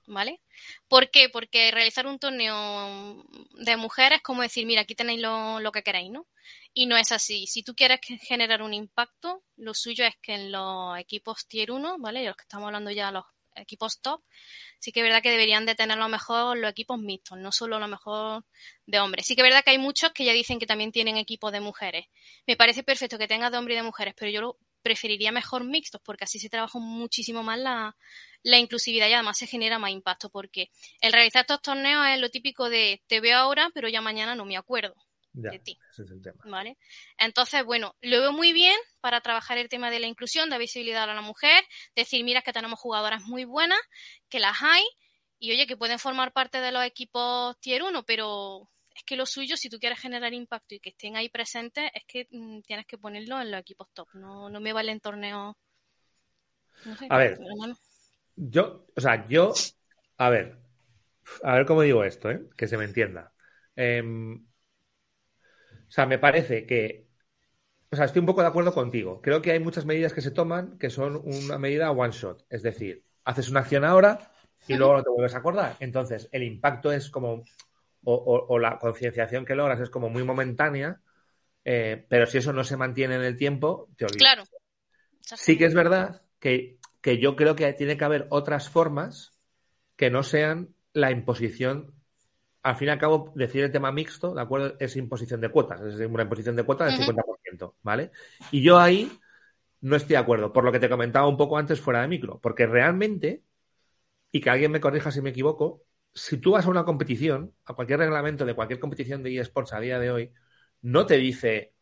[0.07, 0.41] ¿Vale?
[0.87, 1.29] ¿Por qué?
[1.29, 6.11] Porque realizar un torneo de mujeres es como decir, mira, aquí tenéis lo, que queréis,
[6.11, 6.27] ¿no?
[6.73, 7.47] Y no es así.
[7.47, 11.97] Si tú quieres generar un impacto, lo suyo es que en los equipos tier 1,
[11.99, 12.23] ¿vale?
[12.23, 14.21] Y los que estamos hablando ya, los equipos top,
[14.79, 17.79] sí que es verdad que deberían de tener lo mejor los equipos mixtos, no solo
[17.79, 18.45] lo mejor
[18.85, 19.25] de hombres.
[19.25, 21.59] Sí que es verdad que hay muchos que ya dicen que también tienen equipos de
[21.59, 22.05] mujeres.
[22.47, 25.63] Me parece perfecto que tengas de hombres y de mujeres, pero yo lo preferiría mejor
[25.63, 27.95] mixtos porque así se trabaja muchísimo más la,
[28.43, 32.29] la inclusividad y además se genera más impacto porque el realizar estos torneos es lo
[32.29, 34.95] típico de te veo ahora pero ya mañana no me acuerdo
[35.33, 35.77] de ti.
[35.91, 36.43] Ese es el tema.
[36.45, 36.77] ¿Vale?
[37.17, 41.09] Entonces, bueno, lo veo muy bien para trabajar el tema de la inclusión, de visibilidad
[41.09, 41.63] a la mujer,
[41.95, 43.79] decir, mira que tenemos jugadoras muy buenas,
[44.29, 44.83] que las hay,
[45.39, 49.25] y oye, que pueden formar parte de los equipos tier 1, pero es que lo
[49.25, 52.85] suyo, si tú quieres generar impacto y que estén ahí presentes, es que mm, tienes
[52.85, 54.07] que ponerlo en los equipos top.
[54.13, 55.55] No, no me valen torneos.
[57.09, 57.39] a ver,
[58.35, 59.53] yo, o sea, yo,
[60.17, 60.59] a ver,
[61.43, 62.41] a ver cómo digo esto, ¿eh?
[62.57, 63.33] que se me entienda.
[63.75, 64.45] Em,
[65.91, 67.05] o sea, me parece que,
[67.91, 69.21] o sea, estoy un poco de acuerdo contigo.
[69.21, 72.63] Creo que hay muchas medidas que se toman que son una medida one shot, es
[72.63, 74.31] decir, haces una acción ahora
[74.69, 75.75] y luego no te vuelves a acordar.
[75.81, 77.43] Entonces, el impacto es como
[78.05, 81.01] o, la concienciación que logras es como muy momentánea,
[81.65, 84.21] eh, pero si eso no se mantiene en el tiempo, te olvidas.
[84.21, 84.43] Claro.
[85.19, 86.79] Sí que es verdad que,
[87.19, 89.37] yo creo que tiene que haber otras formas
[89.97, 91.93] que no sean la imposición.
[92.63, 94.75] Al fin y al cabo, decir el tema mixto, ¿de acuerdo?
[94.79, 98.11] Es imposición de cuotas, es una imposición de cuotas del 50%, ¿vale?
[98.51, 99.11] Y yo ahí
[99.81, 102.39] no estoy de acuerdo, por lo que te comentaba un poco antes fuera de micro,
[102.39, 103.43] porque realmente,
[104.31, 107.73] y que alguien me corrija si me equivoco, si tú vas a una competición, a
[107.73, 110.33] cualquier reglamento de cualquier competición de eSports a día de hoy,
[110.81, 111.73] no te dice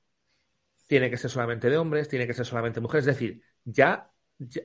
[0.90, 3.06] tiene que ser solamente de hombres, tiene que ser solamente mujeres.
[3.06, 4.12] Es decir, ya,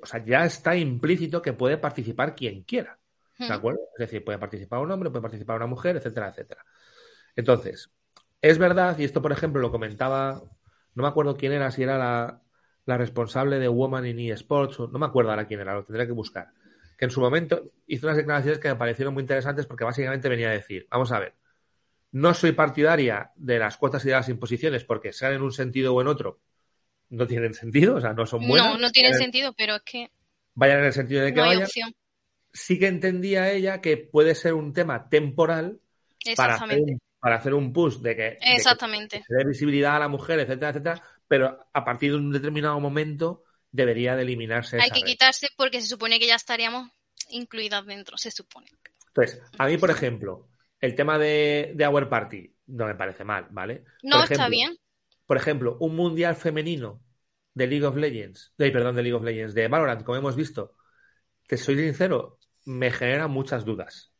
[0.03, 2.99] o sea, ya está implícito que puede participar quien quiera.
[3.39, 3.53] ¿De hmm.
[3.53, 3.81] acuerdo?
[3.97, 6.65] Es decir, puede participar un hombre, puede participar una mujer, etcétera, etcétera.
[7.37, 7.91] Entonces,
[8.41, 10.43] es verdad, y esto, por ejemplo, lo comentaba,
[10.95, 12.43] no me acuerdo quién era, si era la,
[12.87, 16.13] la responsable de Woman in eSports, no me acuerdo ahora quién era, lo tendré que
[16.13, 16.53] buscar
[16.97, 20.49] que en su momento hizo unas declaraciones que me parecieron muy interesantes porque básicamente venía
[20.49, 21.35] a decir, vamos a ver,
[22.13, 25.95] no soy partidaria de las cuotas y de las imposiciones porque sean en un sentido
[25.95, 26.41] o en otro,
[27.11, 28.75] no tienen sentido, o sea, no son buenas.
[28.75, 30.11] No, no tienen sentido, pero es que...
[30.55, 31.67] Vayan en el sentido de que vayan.
[32.55, 35.81] Sí que entendía ella que puede ser un tema temporal
[36.37, 39.23] para hacer, un, para hacer un push de que, Exactamente.
[39.27, 43.45] se dé visibilidad a la mujer, etcétera, etcétera, pero a partir de un determinado momento
[43.71, 44.81] debería de eliminarse.
[44.81, 46.91] Hay que quitarse porque se supone que ya estaríamos
[47.31, 48.69] incluidas dentro, se supone.
[49.09, 50.49] Entonces, a mí, por ejemplo,
[50.81, 53.85] el tema de, de Our Party no me parece mal, ¿vale?
[54.03, 54.77] No, está bien.
[55.27, 57.03] Por ejemplo, un mundial femenino
[57.55, 60.77] de League of Legends, de, perdón, de League of Legends, de Valorant, como hemos visto,
[61.47, 64.13] que soy sincero, me genera muchas dudas.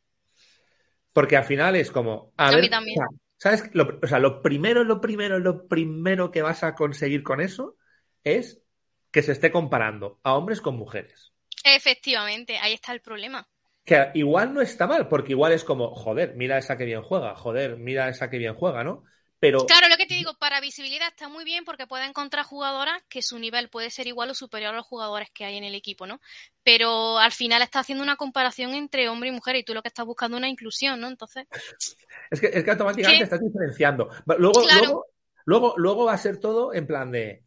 [1.13, 2.33] Porque al final es como.
[2.37, 2.97] A, ver, mí también.
[3.37, 3.63] ¿Sabes?
[4.01, 7.77] o sea, lo primero, lo primero, lo primero que vas a conseguir con eso
[8.23, 8.61] es
[9.11, 11.33] que se esté comparando a hombres con mujeres.
[11.63, 13.47] Efectivamente, ahí está el problema.
[13.83, 17.35] Que igual no está mal, porque igual es como, joder, mira esa que bien juega,
[17.35, 19.03] joder, mira esa que bien juega, ¿no?
[19.39, 19.65] Pero...
[19.65, 23.21] Claro, lo que te digo, para visibilidad está muy bien porque puede encontrar jugadoras que
[23.21, 26.07] su nivel puede ser igual o superior a los jugadores que hay en el equipo,
[26.07, 26.21] ¿no?
[26.63, 29.89] Pero al final está haciendo una comparación entre hombre y mujer y tú lo que
[29.89, 31.07] estás buscando es una inclusión, ¿no?
[31.07, 31.45] Entonces.
[32.31, 34.09] Es que, es que automáticamente estás diferenciando.
[34.37, 35.05] Luego, luego,
[35.45, 37.43] luego, luego va a ser todo en plan de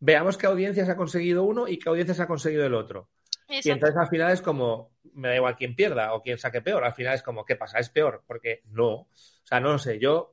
[0.00, 3.08] veamos qué audiencias ha conseguido uno y qué audiencias ha conseguido el otro.
[3.48, 6.84] Y entonces al final es como, me da igual quién pierda o quién saque peor.
[6.84, 7.78] Al final es como, ¿qué pasa?
[7.78, 8.22] ¿Es peor?
[8.26, 8.92] Porque no.
[8.92, 9.08] O
[9.44, 9.98] sea, no lo sé.
[9.98, 10.32] Yo,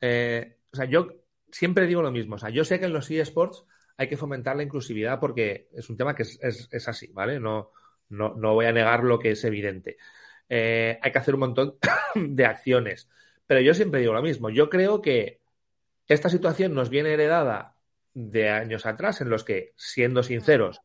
[0.00, 1.08] eh, o sea, yo
[1.50, 2.36] siempre digo lo mismo.
[2.36, 3.64] O sea, yo sé que en los eSports
[3.96, 7.40] hay que fomentar la inclusividad porque es un tema que es, así, ¿vale?
[7.40, 7.72] No,
[8.10, 9.96] no, no, voy a negar lo que es evidente.
[10.48, 11.78] Eh, hay que hacer un montón
[12.14, 13.08] de acciones.
[13.46, 14.50] Pero yo siempre digo lo mismo.
[14.50, 15.40] Yo creo que
[16.08, 17.76] esta situación nos viene heredada
[18.14, 20.82] de años atrás en los que, siendo sinceros,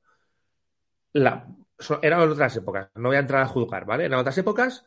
[1.13, 1.47] la,
[2.01, 2.89] eran otras épocas.
[2.95, 4.05] No voy a entrar a juzgar, ¿vale?
[4.05, 4.85] En otras épocas,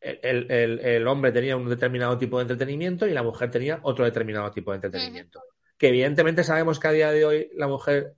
[0.00, 4.70] el, hombre tenía un determinado tipo de entretenimiento y la mujer tenía otro determinado tipo
[4.70, 5.42] de entretenimiento.
[5.76, 8.14] Que evidentemente sabemos que a día de hoy la mujer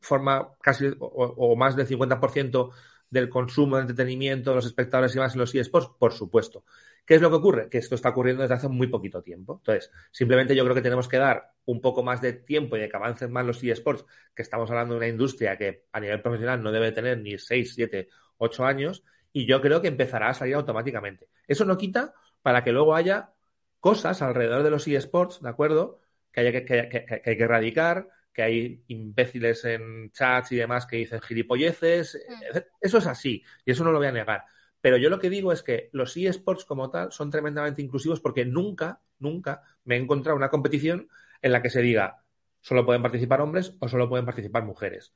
[0.00, 2.70] forma casi o, más del 50%
[3.10, 6.64] del consumo de entretenimiento de los espectadores y más en los eSports, por supuesto.
[7.06, 7.68] ¿Qué es lo que ocurre?
[7.68, 9.60] Que esto está ocurriendo desde hace muy poquito tiempo.
[9.60, 12.88] Entonces, simplemente yo creo que tenemos que dar un poco más de tiempo y de
[12.88, 16.62] que avancen más los eSports, que estamos hablando de una industria que a nivel profesional
[16.62, 18.08] no debe tener ni 6, 7,
[18.38, 21.28] 8 años, y yo creo que empezará a salir automáticamente.
[21.48, 23.32] Eso no quita para que luego haya
[23.80, 26.00] cosas alrededor de los eSports, ¿de acuerdo?
[26.30, 31.20] Que, haya que, hay que erradicar, que hay imbéciles en chats y demás que dicen
[31.20, 32.24] gilipolleces.
[32.28, 32.58] Mm.
[32.80, 34.44] Eso es así, y eso no lo voy a negar.
[34.80, 38.44] Pero yo lo que digo es que los eSports como tal son tremendamente inclusivos porque
[38.44, 41.08] nunca, nunca me he encontrado una competición
[41.42, 42.22] en la que se diga
[42.60, 45.12] solo pueden participar hombres o solo pueden participar mujeres.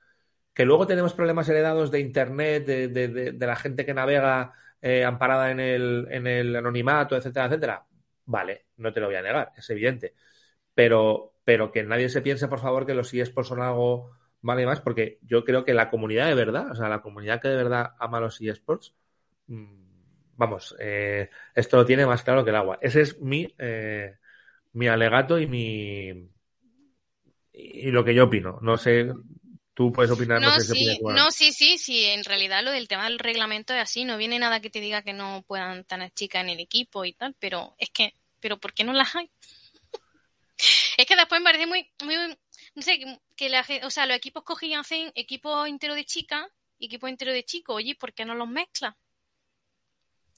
[0.59, 5.61] Que luego tenemos problemas heredados de Internet, de, la gente que navega eh, amparada en
[5.61, 7.87] el, anonimato, etcétera, etcétera.
[8.25, 10.15] Vale, no te lo voy a negar, es evidente.
[10.75, 14.81] Pero, pero que nadie se piense, por favor, que los eSports son algo vale más,
[14.81, 17.93] porque yo creo que la comunidad de verdad, o sea, la comunidad que de verdad
[18.01, 18.97] ama los eSports,
[19.47, 19.65] Mm,
[20.37, 22.79] vamos, eh, esto lo tiene más claro que el agua.
[22.81, 24.17] Ese es mi, eh,
[24.73, 26.29] mi alegato y mi
[27.53, 28.59] y lo que yo opino.
[28.63, 29.13] No sé,
[29.79, 30.41] tú puedes opinar.
[30.41, 32.05] No, sí, no, sí, sí, sí.
[32.07, 34.05] En realidad lo del tema del reglamento es así.
[34.05, 37.13] No viene nada que te diga que no puedan tener chicas en el equipo y
[37.13, 39.31] tal, pero es que, pero ¿por qué no las hay?
[40.99, 42.17] es que después me parece muy, muy,
[42.75, 42.99] no sé,
[43.37, 46.45] que la, o sea, los equipos cogían hacen equipo entero de chicas
[46.81, 47.77] equipo entero de chicos.
[47.77, 48.97] Oye, ¿por qué no los mezclas?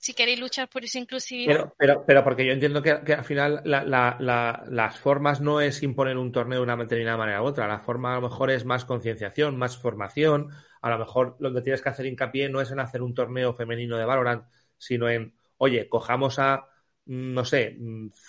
[0.00, 1.54] Si queréis luchar por esa inclusividad.
[1.54, 6.32] Pero, pero, pero porque yo entiendo que, al final las formas no es imponer un
[6.32, 7.68] torneo de una determinada manera u otra.
[7.68, 10.48] La forma a lo mejor es más concienciación, más formación.
[10.80, 13.52] A lo mejor lo que tienes que hacer hincapié no es en hacer un torneo
[13.52, 14.44] femenino de Valorant,
[14.78, 16.66] sino en, oye, cojamos a,
[17.04, 17.76] no sé,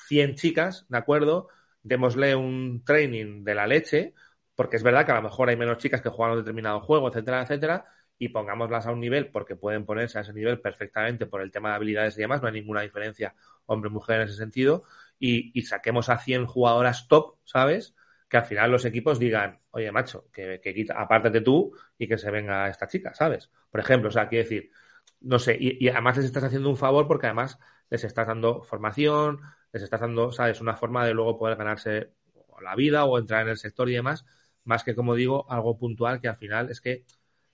[0.09, 1.47] 100 chicas, ¿de acuerdo?
[1.83, 4.13] Démosle un training de la leche,
[4.55, 7.07] porque es verdad que a lo mejor hay menos chicas que juegan un determinado juego,
[7.07, 7.85] etcétera, etcétera
[8.21, 11.69] y pongámoslas a un nivel porque pueden ponerse a ese nivel perfectamente por el tema
[11.69, 13.33] de habilidades y demás, no hay ninguna diferencia
[13.65, 14.83] hombre-mujer en ese sentido,
[15.17, 17.95] y, saquemos a 100 jugadoras top, ¿sabes?
[18.29, 22.19] Que al final los equipos digan, oye, macho, que, que quita, apártate tú y que
[22.19, 23.49] se venga esta chica, ¿sabes?
[23.71, 24.69] Por ejemplo, o sea, quiero decir,
[25.21, 27.57] no sé, y, y, además les estás haciendo un favor porque además
[27.89, 29.39] les estás dando formación,
[29.73, 30.61] les estás dando, ¿sabes?
[30.61, 32.11] Una forma de luego poder ganarse
[32.61, 34.25] la vida o entrar en el sector y demás,
[34.63, 37.03] más que, como digo, algo puntual que al final es que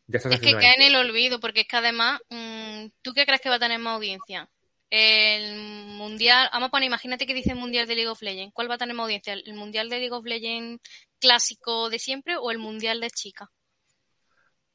[0.07, 3.49] es que cae en el olvido, porque es que además, mm, ¿tú qué crees que
[3.49, 4.49] va a tener más audiencia?
[4.89, 5.57] El
[5.97, 8.53] mundial, vamos a poner, imagínate que dice el mundial de League of Legends.
[8.53, 9.33] ¿Cuál va a tener más audiencia?
[9.33, 10.81] ¿El mundial de League of Legends
[11.19, 13.49] clásico de siempre o el mundial de chicas?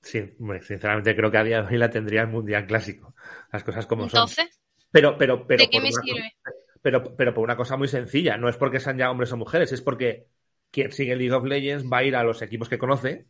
[0.03, 0.21] Sí,
[0.67, 3.15] sinceramente creo que a día de hoy la tendría el mundial clásico.
[3.53, 4.49] Las cosas como Entonces, son.
[4.91, 5.63] Pero, pero, pero.
[5.63, 6.35] ¿De qué me sirve?
[6.83, 8.37] pero, pero por una cosa muy sencilla.
[8.37, 10.27] No es porque sean ya hombres o mujeres, es porque
[10.71, 13.27] quien sigue League of Legends va a ir a los equipos que conoce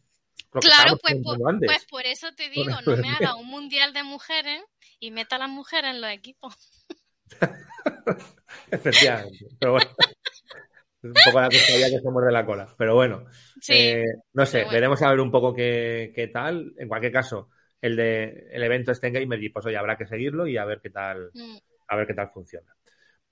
[0.60, 4.62] Claro, pues por, pues por, eso te digo, no me haga un mundial de mujeres
[5.00, 6.54] y meta a las mujeres en los equipos.
[8.70, 9.90] Efectivamente, pero bueno.
[11.02, 12.68] Es un poco la cuestión que se muerde la cola.
[12.78, 13.24] Pero bueno,
[13.68, 16.74] eh, no sé, veremos a ver un poco qué, qué, tal.
[16.76, 17.48] En cualquier caso,
[17.80, 20.64] el de el evento este en Gamer y pues hoy habrá que seguirlo y a
[20.64, 21.56] ver qué tal, mm.
[21.88, 22.72] a ver qué tal funciona.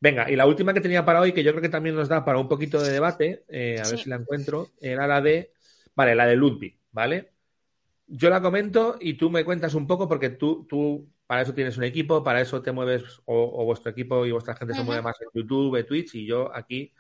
[0.01, 2.25] Venga, y la última que tenía para hoy, que yo creo que también nos da
[2.25, 5.53] para un poquito de debate, eh, a ver si la encuentro, era la de,
[5.95, 6.80] vale, la de Ludwig.
[6.93, 7.33] ¿Vale?
[8.07, 11.77] Yo la comento y tú me cuentas un poco porque tú, tú para eso tienes
[11.77, 15.17] un equipo, para eso te mueves o, vuestro equipo y vuestra gente se mueve más
[15.21, 16.93] en YouTube, en Twitch y yo aquí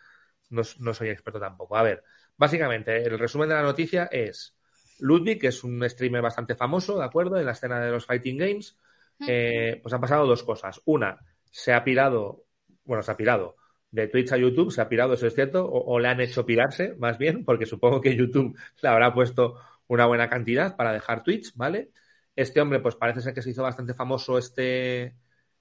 [0.51, 1.77] no, soy experto tampoco.
[1.77, 2.05] A ver,
[2.37, 4.57] básicamente el resumen de la noticia es
[5.01, 7.39] Ludwig, que es un streamer bastante famoso, ¿de acuerdo?
[7.39, 8.79] En la escena de los Fighting Games,
[9.27, 10.81] eh, pues han pasado dos cosas.
[10.85, 11.19] Una,
[11.51, 12.45] se ha pirado,
[12.85, 13.57] bueno, se ha pirado
[13.91, 16.47] de Twitch a YouTube, se ha pirado, eso es cierto, o, o le han hecho
[16.47, 19.57] pirarse, más bien, porque supongo que YouTube le habrá puesto
[19.95, 21.91] una buena cantidad para dejar Twitch, ¿vale?
[22.35, 25.17] Este hombre, pues parece ser que se hizo bastante famoso este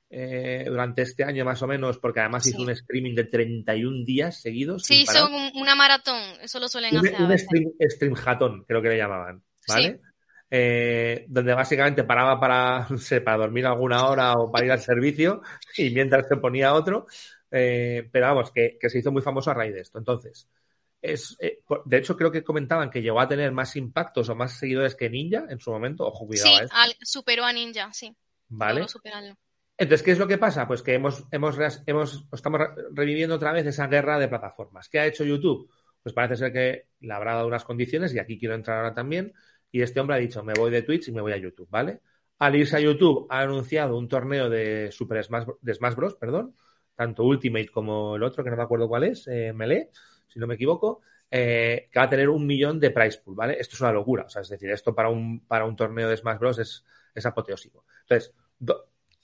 [0.10, 4.42] eh, durante este año más o menos, porque además hizo un streaming de 31 días
[4.42, 4.84] seguidos.
[4.84, 7.22] Sí, hizo una maratón, eso lo suelen hacer.
[7.22, 10.00] Un stream, stream creo que le llamaban, ¿vale?
[10.52, 14.82] eh, donde básicamente paraba para, no sé, para dormir alguna hora o para ir al
[14.82, 15.42] servicio
[15.78, 17.08] y mientras se ponía otro.
[17.52, 19.98] Eh, pero vamos, que, se hizo muy famoso a raíz de esto.
[19.98, 20.48] Entonces,
[21.02, 24.58] es, eh, de hecho, creo que comentaban que llegó a tener más impactos o más
[24.58, 26.06] seguidores que Ninja en su momento.
[26.06, 26.50] Ojo, cuidado.
[26.50, 28.16] Sí, al, superó a Ninja, sí.
[28.50, 28.86] Vale.
[29.78, 30.68] Entonces, ¿qué es lo que pasa?
[30.68, 34.90] Pues que hemos, hemos, hemos, estamos reviviendo otra vez esa guerra de plataformas.
[34.90, 35.72] ¿Qué ha hecho YouTube?
[36.04, 39.34] Pues parece ser que le habrá dado unas condiciones, y aquí quiero entrar ahora también,
[39.72, 42.02] y este hombre ha dicho, me voy de Twitch y me voy a YouTube, ¿vale?
[42.40, 46.56] Al irse a YouTube ha anunciado un torneo de Super Smash, de Smash Bros, perdón,
[47.00, 49.90] tanto Ultimate como el otro, que no me acuerdo cuál es, eh, Melee,
[50.28, 51.00] si no me equivoco,
[51.32, 53.56] eh, que va a tener un millón de price pool, ¿vale?
[53.58, 56.18] Esto es una locura, o sea, es decir, esto para un, para un torneo de
[56.18, 56.84] Smash Bros es,
[57.16, 57.86] es apoteósico.
[58.02, 58.34] Entonces,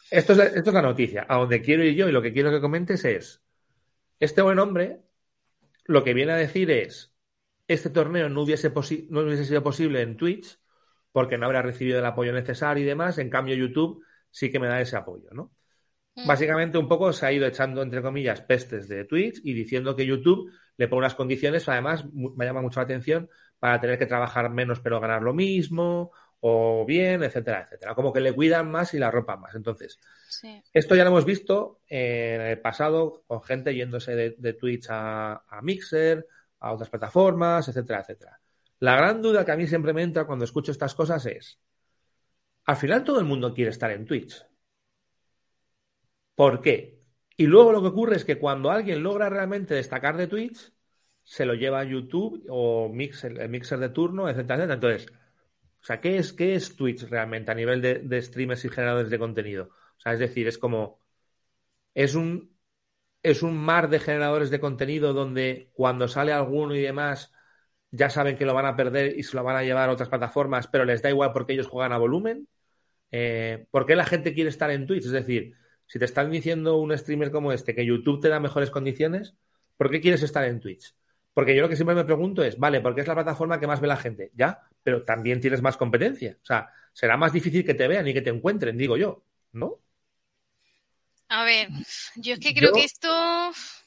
[0.09, 1.25] esto es, esto es la noticia.
[1.27, 3.43] A donde quiero ir yo y lo que quiero que comentes es,
[4.21, 5.01] este buen hombre
[5.83, 7.13] lo que viene a decir es,
[7.67, 8.71] este torneo no hubiese,
[9.09, 10.59] no hubiese sido posible en Twitch
[11.11, 14.67] porque no habría recibido el apoyo necesario y demás, en cambio YouTube sí que me
[14.67, 15.51] da ese apoyo, ¿no?
[16.15, 16.27] Mm.
[16.27, 20.05] Básicamente un poco se ha ido echando, entre comillas, pestes de Twitch y diciendo que
[20.05, 24.49] YouTube le pone unas condiciones, además me llama mucho la atención, para tener que trabajar
[24.49, 26.11] menos pero ganar lo mismo,
[26.47, 27.95] o bien, etcétera, etcétera.
[27.95, 29.55] Como que le cuidan más y la ropa más.
[29.55, 29.99] Entonces,
[30.73, 36.27] esto ya lo hemos visto en el pasado con gente yéndose de, Twitch a, Mixer,
[36.59, 38.39] a otras plataformas, etcétera, etcétera.
[38.79, 41.59] La gran duda que a mí siempre me entra cuando escucho estas cosas es,
[42.65, 44.45] al final todo el mundo quiere estar en Twitch.
[46.35, 47.01] ¿Por qué?
[47.37, 50.73] Y luego lo que ocurre es que cuando alguien logra realmente destacar de Twitch,
[51.23, 54.73] se lo lleva a YouTube o Mixer, el Mixer de turno, etcétera, etcétera.
[54.75, 55.07] Entonces,
[55.81, 59.19] o sea, ¿qué es, qué es Twitch realmente a nivel de, streamers y generadores de
[59.19, 59.69] contenido?
[59.97, 60.99] O sea, es decir, es como.
[61.93, 62.55] Es un,
[63.23, 67.33] es un mar de generadores de contenido donde cuando sale alguno y demás
[67.91, 70.09] ya saben que lo van a perder y se lo van a llevar a otras
[70.09, 72.47] plataformas, pero les da igual porque ellos juegan a volumen.
[73.11, 75.05] Eh, ¿Por qué la gente quiere estar en Twitch?
[75.05, 75.55] Es decir,
[75.87, 79.35] si te están diciendo un streamer como este que YouTube te da mejores condiciones,
[79.77, 80.93] ¿por qué quieres estar en Twitch?
[81.33, 83.67] Porque yo lo que siempre me pregunto es, vale, ¿por qué es la plataforma que
[83.67, 84.31] más ve la gente?
[84.35, 86.37] Ya, pero también tienes más competencia.
[86.41, 89.81] O sea, será más difícil que te vean y que te encuentren, digo yo, ¿no?
[91.27, 91.67] A ver,
[92.15, 93.09] yo es que creo que esto...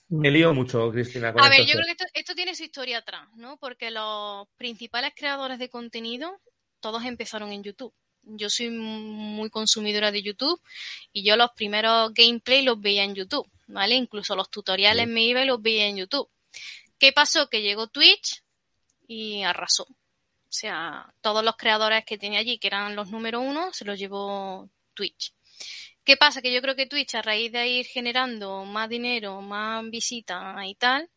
[0.09, 1.29] Me lío mucho, Cristina.
[1.29, 3.57] a ver, yo creo que esto, esto, tiene su historia atrás, ¿no?
[3.59, 6.41] Porque los principales creadores de contenido,
[6.81, 7.95] todos empezaron en YouTube.
[8.29, 10.61] Yo soy muy consumidora de YouTube
[11.13, 13.95] y yo los primeros gameplay los veía en YouTube, ¿vale?
[13.95, 16.29] Incluso los tutoriales me iba y los veía en YouTube.
[16.99, 17.49] ¿Qué pasó?
[17.49, 18.43] Que llegó Twitch
[19.07, 19.85] y arrasó.
[19.85, 23.99] O sea, todos los creadores que tenía allí, que eran los número uno, se los
[23.99, 25.33] llevó Twitch.
[26.05, 26.41] ¿Qué pasa?
[26.43, 30.75] Que yo creo que Twitch, a raíz de ir generando más dinero, más visitas y
[30.75, 31.11] tal,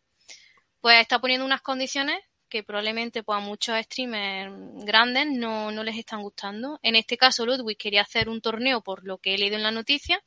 [0.82, 2.20] pues está poniendo unas condiciones
[2.52, 4.54] que probablemente pues, a muchos streamers
[4.86, 6.80] grandes no, no les están gustando.
[6.84, 9.72] En este caso, Ludwig quería hacer un torneo por lo que he leído en la
[9.72, 10.22] noticia.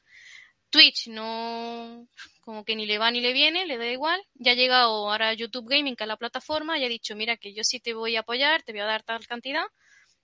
[0.71, 2.09] Twitch no,
[2.41, 4.21] como que ni le va ni le viene, le da igual.
[4.35, 7.63] Ya ha llegado ahora YouTube Gaming, que la plataforma, y ha dicho, mira que yo
[7.63, 9.67] sí te voy a apoyar, te voy a dar tal cantidad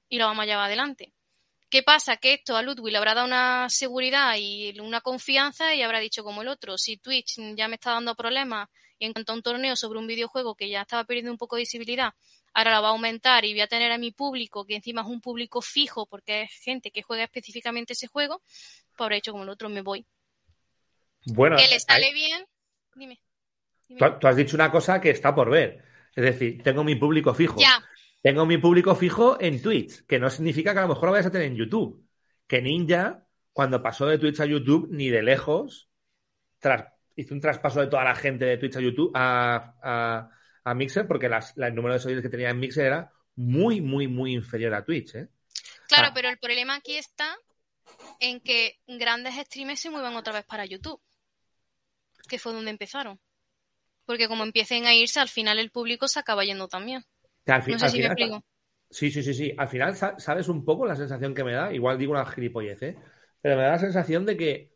[0.09, 1.13] y lo vamos a llevar adelante.
[1.69, 2.17] ¿Qué pasa?
[2.17, 6.25] Que esto a Ludwig le habrá dado una seguridad y una confianza y habrá dicho
[6.25, 8.69] como el otro, si Twitch ya me está dando problemas
[9.01, 11.57] y en cuanto a un torneo sobre un videojuego que ya estaba perdiendo un poco
[11.57, 12.13] de visibilidad,
[12.53, 15.07] ahora la va a aumentar y voy a tener a mi público, que encima es
[15.09, 18.43] un público fijo porque es gente que juega específicamente ese juego,
[18.91, 20.07] pues habrá dicho como el otro, me voy.
[21.25, 22.47] Bueno, que le sale bien.
[22.95, 23.21] Dime.
[23.99, 25.83] Tú, has dicho una cosa que está por ver.
[26.15, 27.59] Es decir, tengo mi público fijo.
[28.23, 31.27] Tengo mi público fijo en Twitch, que no significa que a lo mejor lo vayas
[31.27, 32.07] a tener en YouTube.
[32.47, 35.89] Que Ninja, cuando pasó de Twitch a YouTube, ni de lejos,
[37.21, 40.31] hizo un traspaso de toda la gente de Twitch a YouTube a,
[40.75, 44.75] Mixer, porque el número de seguidores que tenía en Mixer era muy, muy, muy inferior
[44.75, 45.15] a Twitch.
[45.15, 45.29] ¿eh?
[45.89, 47.37] Claro, pero el problema aquí está
[48.21, 51.01] en que grandes streamers se muevan otra vez para YouTube
[52.29, 53.21] que fue donde empezaron.
[54.07, 57.05] Porque como empiecen a irse, al final el público se acaba yendo también.
[57.47, 58.45] no sé si me explico.
[58.89, 59.55] Sí, sí, sí, sí.
[59.57, 61.73] Al final, ¿sabes un poco la sensación que me da?
[61.73, 62.97] Igual digo una gilipollez, ¿eh?
[63.41, 64.70] Pero me da la sensación de que.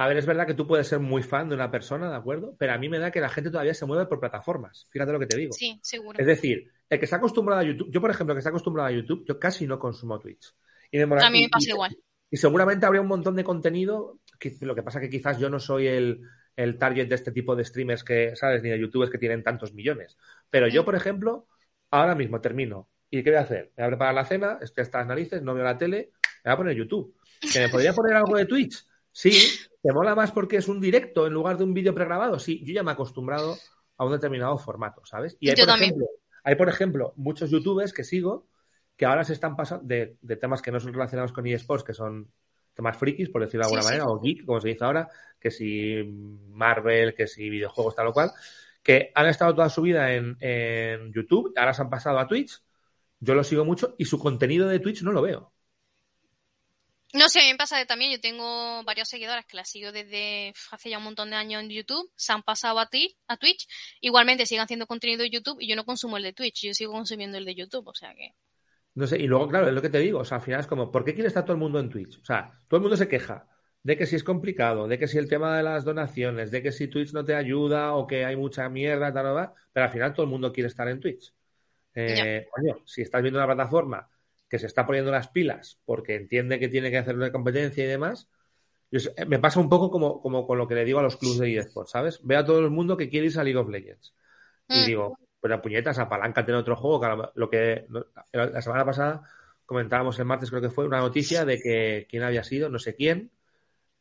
[0.00, 2.56] A ver, es verdad que tú puedes ser muy fan de una persona, ¿de acuerdo?
[2.58, 4.86] Pero a mí me da que la gente todavía se mueve por plataformas.
[4.88, 5.52] Fíjate lo que te digo.
[5.52, 6.18] Sí, seguro.
[6.18, 7.90] Es decir, el que está acostumbrado a YouTube.
[7.90, 10.54] Yo, por ejemplo, el que está acostumbrado a YouTube, yo casi no consumo Twitch.
[10.90, 11.98] Y a mí me pasa igual.
[12.30, 14.20] Y seguramente habría un montón de contenido.
[14.62, 16.22] lo que pasa que quizás yo no soy el,
[16.56, 18.62] el target de este tipo de streamers que, ¿sabes?
[18.62, 20.16] Ni de youtubers que tienen tantos millones.
[20.48, 21.46] Pero yo, por ejemplo,
[21.90, 22.88] ahora mismo termino.
[23.10, 23.72] ¿Y qué voy a hacer?
[23.76, 26.48] Me voy a preparar la cena, estoy hasta las narices, no veo la tele, me
[26.48, 27.14] voy a poner YouTube.
[27.52, 28.86] ¿Que me podría poner algo de Twitch?
[29.12, 29.32] Sí,
[29.82, 32.38] ¿te mola más porque es un directo en lugar de un vídeo pregrabado?
[32.38, 33.56] Sí, yo ya me he acostumbrado
[33.96, 35.36] a un determinado formato, ¿sabes?
[35.40, 36.06] Y hay, por ejemplo,
[36.44, 38.46] hay, por ejemplo, muchos youtubers que sigo
[38.96, 42.30] que ahora se están pasando de, temas que no son relacionados con eSports, que son
[42.74, 45.08] temas frikis, por decirlo de alguna manera, o geek, como se dice ahora,
[45.38, 46.02] que si
[46.48, 48.30] Marvel, que si videojuegos, tal o cual,
[48.82, 52.60] que han estado toda su vida en, en YouTube, ahora se han pasado a Twitch,
[53.20, 55.50] yo lo sigo mucho y su contenido de Twitch no lo veo.
[57.12, 60.52] No sé, a mí me pasa también, yo tengo varios seguidores que las sigo desde
[60.70, 63.66] hace ya un montón de años en YouTube, se han pasado a, ti, a Twitch,
[64.00, 66.92] igualmente siguen haciendo contenido de YouTube y yo no consumo el de Twitch, yo sigo
[66.92, 68.34] consumiendo el de YouTube, o sea que...
[68.94, 70.66] No sé, y luego, claro, es lo que te digo, o sea, al final es
[70.66, 72.20] como, ¿por qué quiere estar todo el mundo en Twitch?
[72.20, 73.48] O sea, todo el mundo se queja
[73.82, 76.70] de que si es complicado, de que si el tema de las donaciones, de que
[76.70, 80.12] si Twitch no te ayuda o que hay mucha mierda, tal, tal, pero al final
[80.12, 81.32] todo el mundo quiere estar en Twitch.
[81.94, 84.08] Eh, coño, si estás viendo una plataforma
[84.50, 87.86] que se está poniendo las pilas porque entiende que tiene que hacer una competencia y
[87.86, 88.28] demás,
[89.26, 91.56] me pasa un poco como, como con lo que le digo a los clubes de
[91.56, 92.20] eSports, ¿sabes?
[92.24, 94.14] Ve a todo el mundo que quiere irse a League of Legends.
[94.68, 94.86] Y mm.
[94.86, 97.00] digo, pues la puñetas, apaláncate en otro juego.
[97.00, 97.86] Que lo que
[98.32, 99.22] la semana pasada
[99.64, 102.96] comentábamos el martes, creo que fue, una noticia de que quién había sido, no sé
[102.96, 103.30] quién,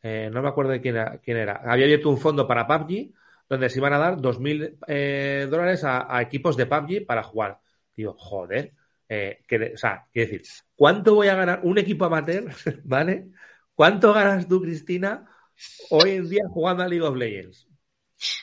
[0.02, 1.62] eh, no me acuerdo de quién era, quién era.
[1.64, 3.14] Había abierto un fondo para PUBG
[3.47, 7.60] donde se iban a dar 2.000 eh, dólares a, equipos de PUBG para jugar.
[7.95, 8.74] Digo, joder,
[9.10, 12.45] eh, que, o sea, quiero decir, ¿cuánto voy a ganar un equipo amateur,
[12.84, 13.32] ¿vale?
[13.74, 15.28] ¿Cuánto ganas tú, Cristina,
[15.89, 17.68] hoy en día jugando a League of Legends?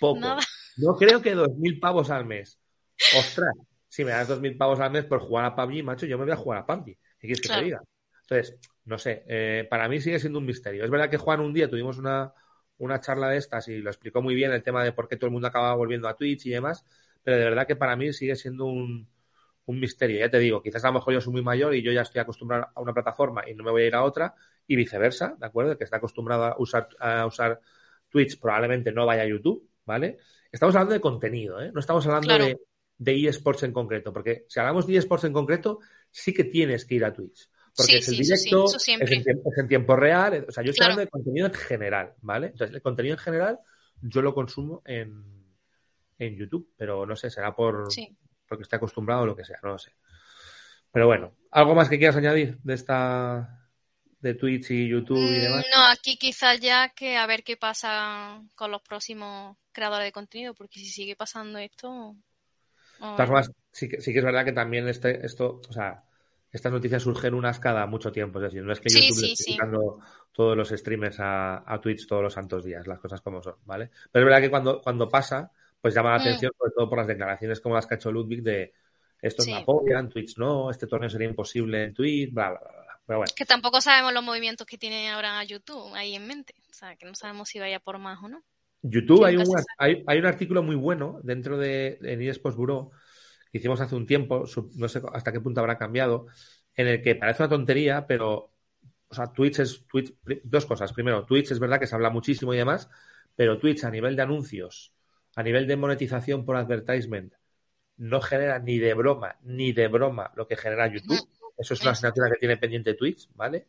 [0.01, 0.37] Poco.
[0.79, 2.59] No creo que 2.000 pavos al mes.
[3.17, 3.55] Ostras,
[3.89, 6.33] si me das 2.000 pavos al mes por jugar a PUBG, macho, yo me voy
[6.33, 6.85] a jugar a PUBG.
[6.85, 7.81] ¿Qué quieres que te diga?
[8.23, 10.85] Entonces, no sé, eh, para mí sigue siendo un misterio.
[10.85, 12.33] Es verdad que Juan un día tuvimos una,
[12.79, 15.27] una charla de estas y lo explicó muy bien el tema de por qué todo
[15.29, 16.85] el mundo acaba volviendo a Twitch y demás,
[17.23, 19.09] pero de verdad que para mí sigue siendo un,
[19.67, 20.19] un misterio.
[20.19, 22.21] Ya te digo, quizás a lo mejor yo soy muy mayor y yo ya estoy
[22.21, 24.35] acostumbrado a una plataforma y no me voy a ir a otra,
[24.67, 25.73] y viceversa, ¿de acuerdo?
[25.73, 27.61] El que está acostumbrado a usar, a usar
[28.09, 30.19] Twitch probablemente no vaya a YouTube, ¿vale?
[30.51, 31.71] Estamos hablando de contenido, ¿eh?
[31.73, 32.59] No estamos hablando de,
[32.99, 36.95] de eSports en concreto, porque si hablamos de eSports en concreto, sí que tienes que
[36.95, 37.49] ir a Twitch.
[37.77, 41.47] Porque es el directo, es, en tiempo, real, o sea, yo estoy hablando de contenido
[41.47, 42.47] en general, ¿vale?
[42.47, 43.59] Entonces, el contenido en general
[44.01, 45.23] yo lo consumo en,
[46.19, 47.87] en YouTube, pero no sé, será por,
[48.49, 49.93] porque esté acostumbrado o lo que sea, no lo sé.
[50.93, 53.67] Pero bueno, ¿algo más que quieras añadir de esta
[54.21, 55.65] de Twitch y YouTube y demás?
[55.67, 60.13] Mm, no, aquí quizás ya que a ver qué pasa con los próximos creadores de
[60.13, 62.17] contenido, porque si sigue pasando esto.
[63.01, 66.03] más, sí que, sí que es verdad que también este, esto, o sea,
[66.51, 69.59] estas noticias surgen unas cada mucho tiempo, es decir, no es que YouTube esté
[70.33, 73.91] todos los streamers a, a, Twitch todos los santos días, las cosas como son, ¿vale?
[74.11, 76.21] Pero es verdad que cuando, cuando pasa, pues llama la mm.
[76.21, 78.73] atención, sobre todo por las declaraciones como las que ha hecho Ludwig de
[79.21, 82.87] estos no apoyan, Twitch no, este torneo sería imposible en Twitch, bla, bla, bla.
[83.07, 83.33] Pero bueno.
[83.37, 86.55] Que tampoco sabemos los movimientos que tiene ahora YouTube ahí en mente.
[86.69, 88.43] O sea, que no sabemos si vaya por más o no.
[88.83, 89.45] YouTube hay un,
[89.79, 92.91] hay, un artículo muy bueno dentro de en eSports Bureau
[93.51, 96.27] que hicimos hace un tiempo, no sé hasta qué punto habrá cambiado,
[96.75, 98.53] en el que parece una tontería, pero
[99.09, 100.15] o sea, Twitch es Twitch,
[100.45, 100.93] dos cosas.
[100.93, 102.89] Primero, Twitch es verdad que se habla muchísimo y demás,
[103.35, 104.96] pero Twitch a nivel de anuncios
[105.37, 107.33] a nivel de monetización por advertisement
[107.99, 111.29] no genera ni de broma, ni de broma lo que genera YouTube.
[111.57, 113.69] Eso es una asignatura que tiene pendiente Twitch, ¿vale?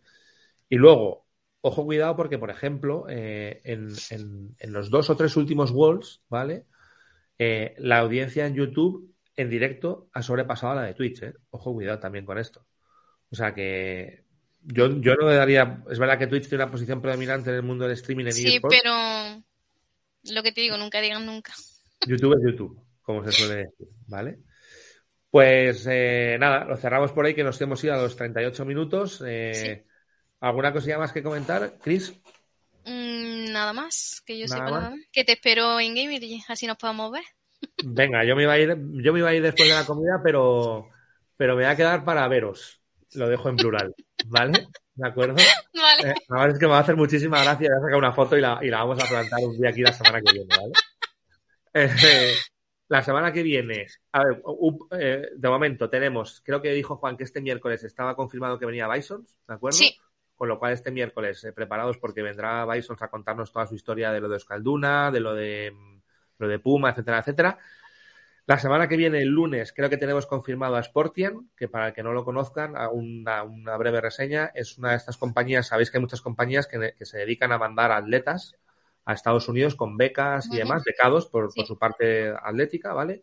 [0.68, 1.26] Y luego,
[1.62, 6.66] ojo cuidado porque, por ejemplo, eh, en, los dos o tres últimos Worlds, ¿vale?
[7.38, 11.34] Eh, la audiencia en YouTube en directo ha sobrepasado a la de Twitch, ¿eh?
[11.52, 12.66] Ojo cuidado también con esto.
[13.30, 14.26] O sea que
[14.62, 15.84] yo, yo no le daría...
[15.90, 18.60] Es verdad que Twitch tiene una posición predominante en el mundo del streaming en Sí,
[18.68, 19.44] pero
[20.32, 21.54] lo que te digo, nunca digan nunca.
[22.06, 24.40] YouTube es YouTube, como se suele decir, ¿vale?
[25.30, 29.22] Pues eh, nada, lo cerramos por ahí, que nos hemos ido a los 38 minutos.
[29.26, 29.86] Eh,
[30.40, 32.14] ¿Alguna cosilla más que comentar, Chris?
[32.86, 35.00] Mm, nada más, que yo sepa nada más.
[35.12, 37.24] Que te espero en Gamer y así nos podemos ver.
[37.84, 40.22] Venga, yo me iba a ir, yo me iba a ir después de la comida,
[40.24, 40.90] pero,
[41.36, 42.82] pero me voy a quedar para veros.
[43.14, 43.96] Lo dejo en plural,
[44.28, 44.68] ¿vale?
[44.98, 45.36] ¿De acuerdo?
[45.74, 46.10] Vale.
[46.10, 47.70] Eh, es que me va a hacer muchísima gracia.
[47.70, 49.82] Voy a sacar una foto y la, y la vamos a plantar un día aquí
[49.82, 50.74] la semana que viene, ¿vale?
[51.74, 52.34] Eh,
[52.88, 54.42] la semana que viene, a ver,
[55.00, 58.88] eh, de momento tenemos, creo que dijo Juan que este miércoles estaba confirmado que venía
[58.88, 59.78] Bisons, ¿de acuerdo?
[59.78, 59.96] Sí.
[60.36, 64.22] Con lo cual este miércoles preparados porque vendrá Bisons a contarnos toda su historia de
[64.22, 65.72] lo de Euskalduna, de lo de
[66.40, 67.60] lo de Puma, etcétera, etcétera.
[68.48, 71.94] La semana que viene, el lunes, creo que tenemos confirmado a Sportian, que para el
[71.94, 75.98] que no lo conozcan, una, una breve reseña, es una de estas compañías, sabéis que
[75.98, 78.56] hay muchas compañías que, se dedican a mandar atletas
[79.04, 83.22] a Estados Unidos con becas y demás, becados por, su parte atlética, ¿vale?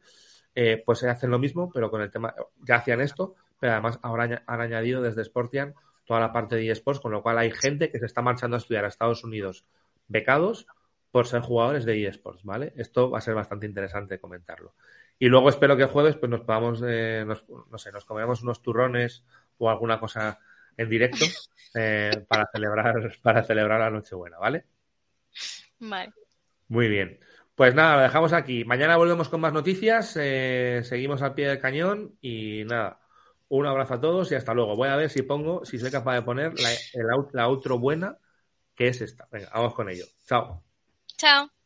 [0.54, 4.44] Eh, pues hacen lo mismo, pero con el tema, ya hacían esto, pero además ahora
[4.46, 7.98] han añadido desde Sportian toda la parte de eSports, con lo cual hay gente que
[7.98, 9.64] se está marchando a estudiar a Estados Unidos
[10.06, 10.66] becados
[11.10, 12.74] por ser jugadores de eSports, ¿vale?
[12.76, 14.74] Esto va a ser bastante interesante comentarlo.
[15.18, 18.62] Y luego espero que el jueves pues nos podamos, eh, no sé, nos comemos unos
[18.62, 19.24] turrones
[19.58, 20.38] o alguna cosa
[20.76, 21.24] en directo
[21.74, 24.64] eh, para celebrar para celebrar la Nochebuena, ¿vale?
[25.78, 26.12] Vale.
[26.68, 27.20] Muy bien.
[27.54, 28.64] Pues nada, lo dejamos aquí.
[28.64, 30.16] Mañana volvemos con más noticias.
[30.20, 33.00] Eh, seguimos al pie del cañón y nada.
[33.48, 34.74] Un abrazo a todos y hasta luego.
[34.74, 36.70] Voy a ver si pongo, si soy capaz de poner la,
[37.32, 38.18] la outro buena,
[38.74, 39.28] que es esta.
[39.30, 40.06] Venga, vamos con ello.
[40.26, 40.64] Chao.
[41.16, 41.63] Chao.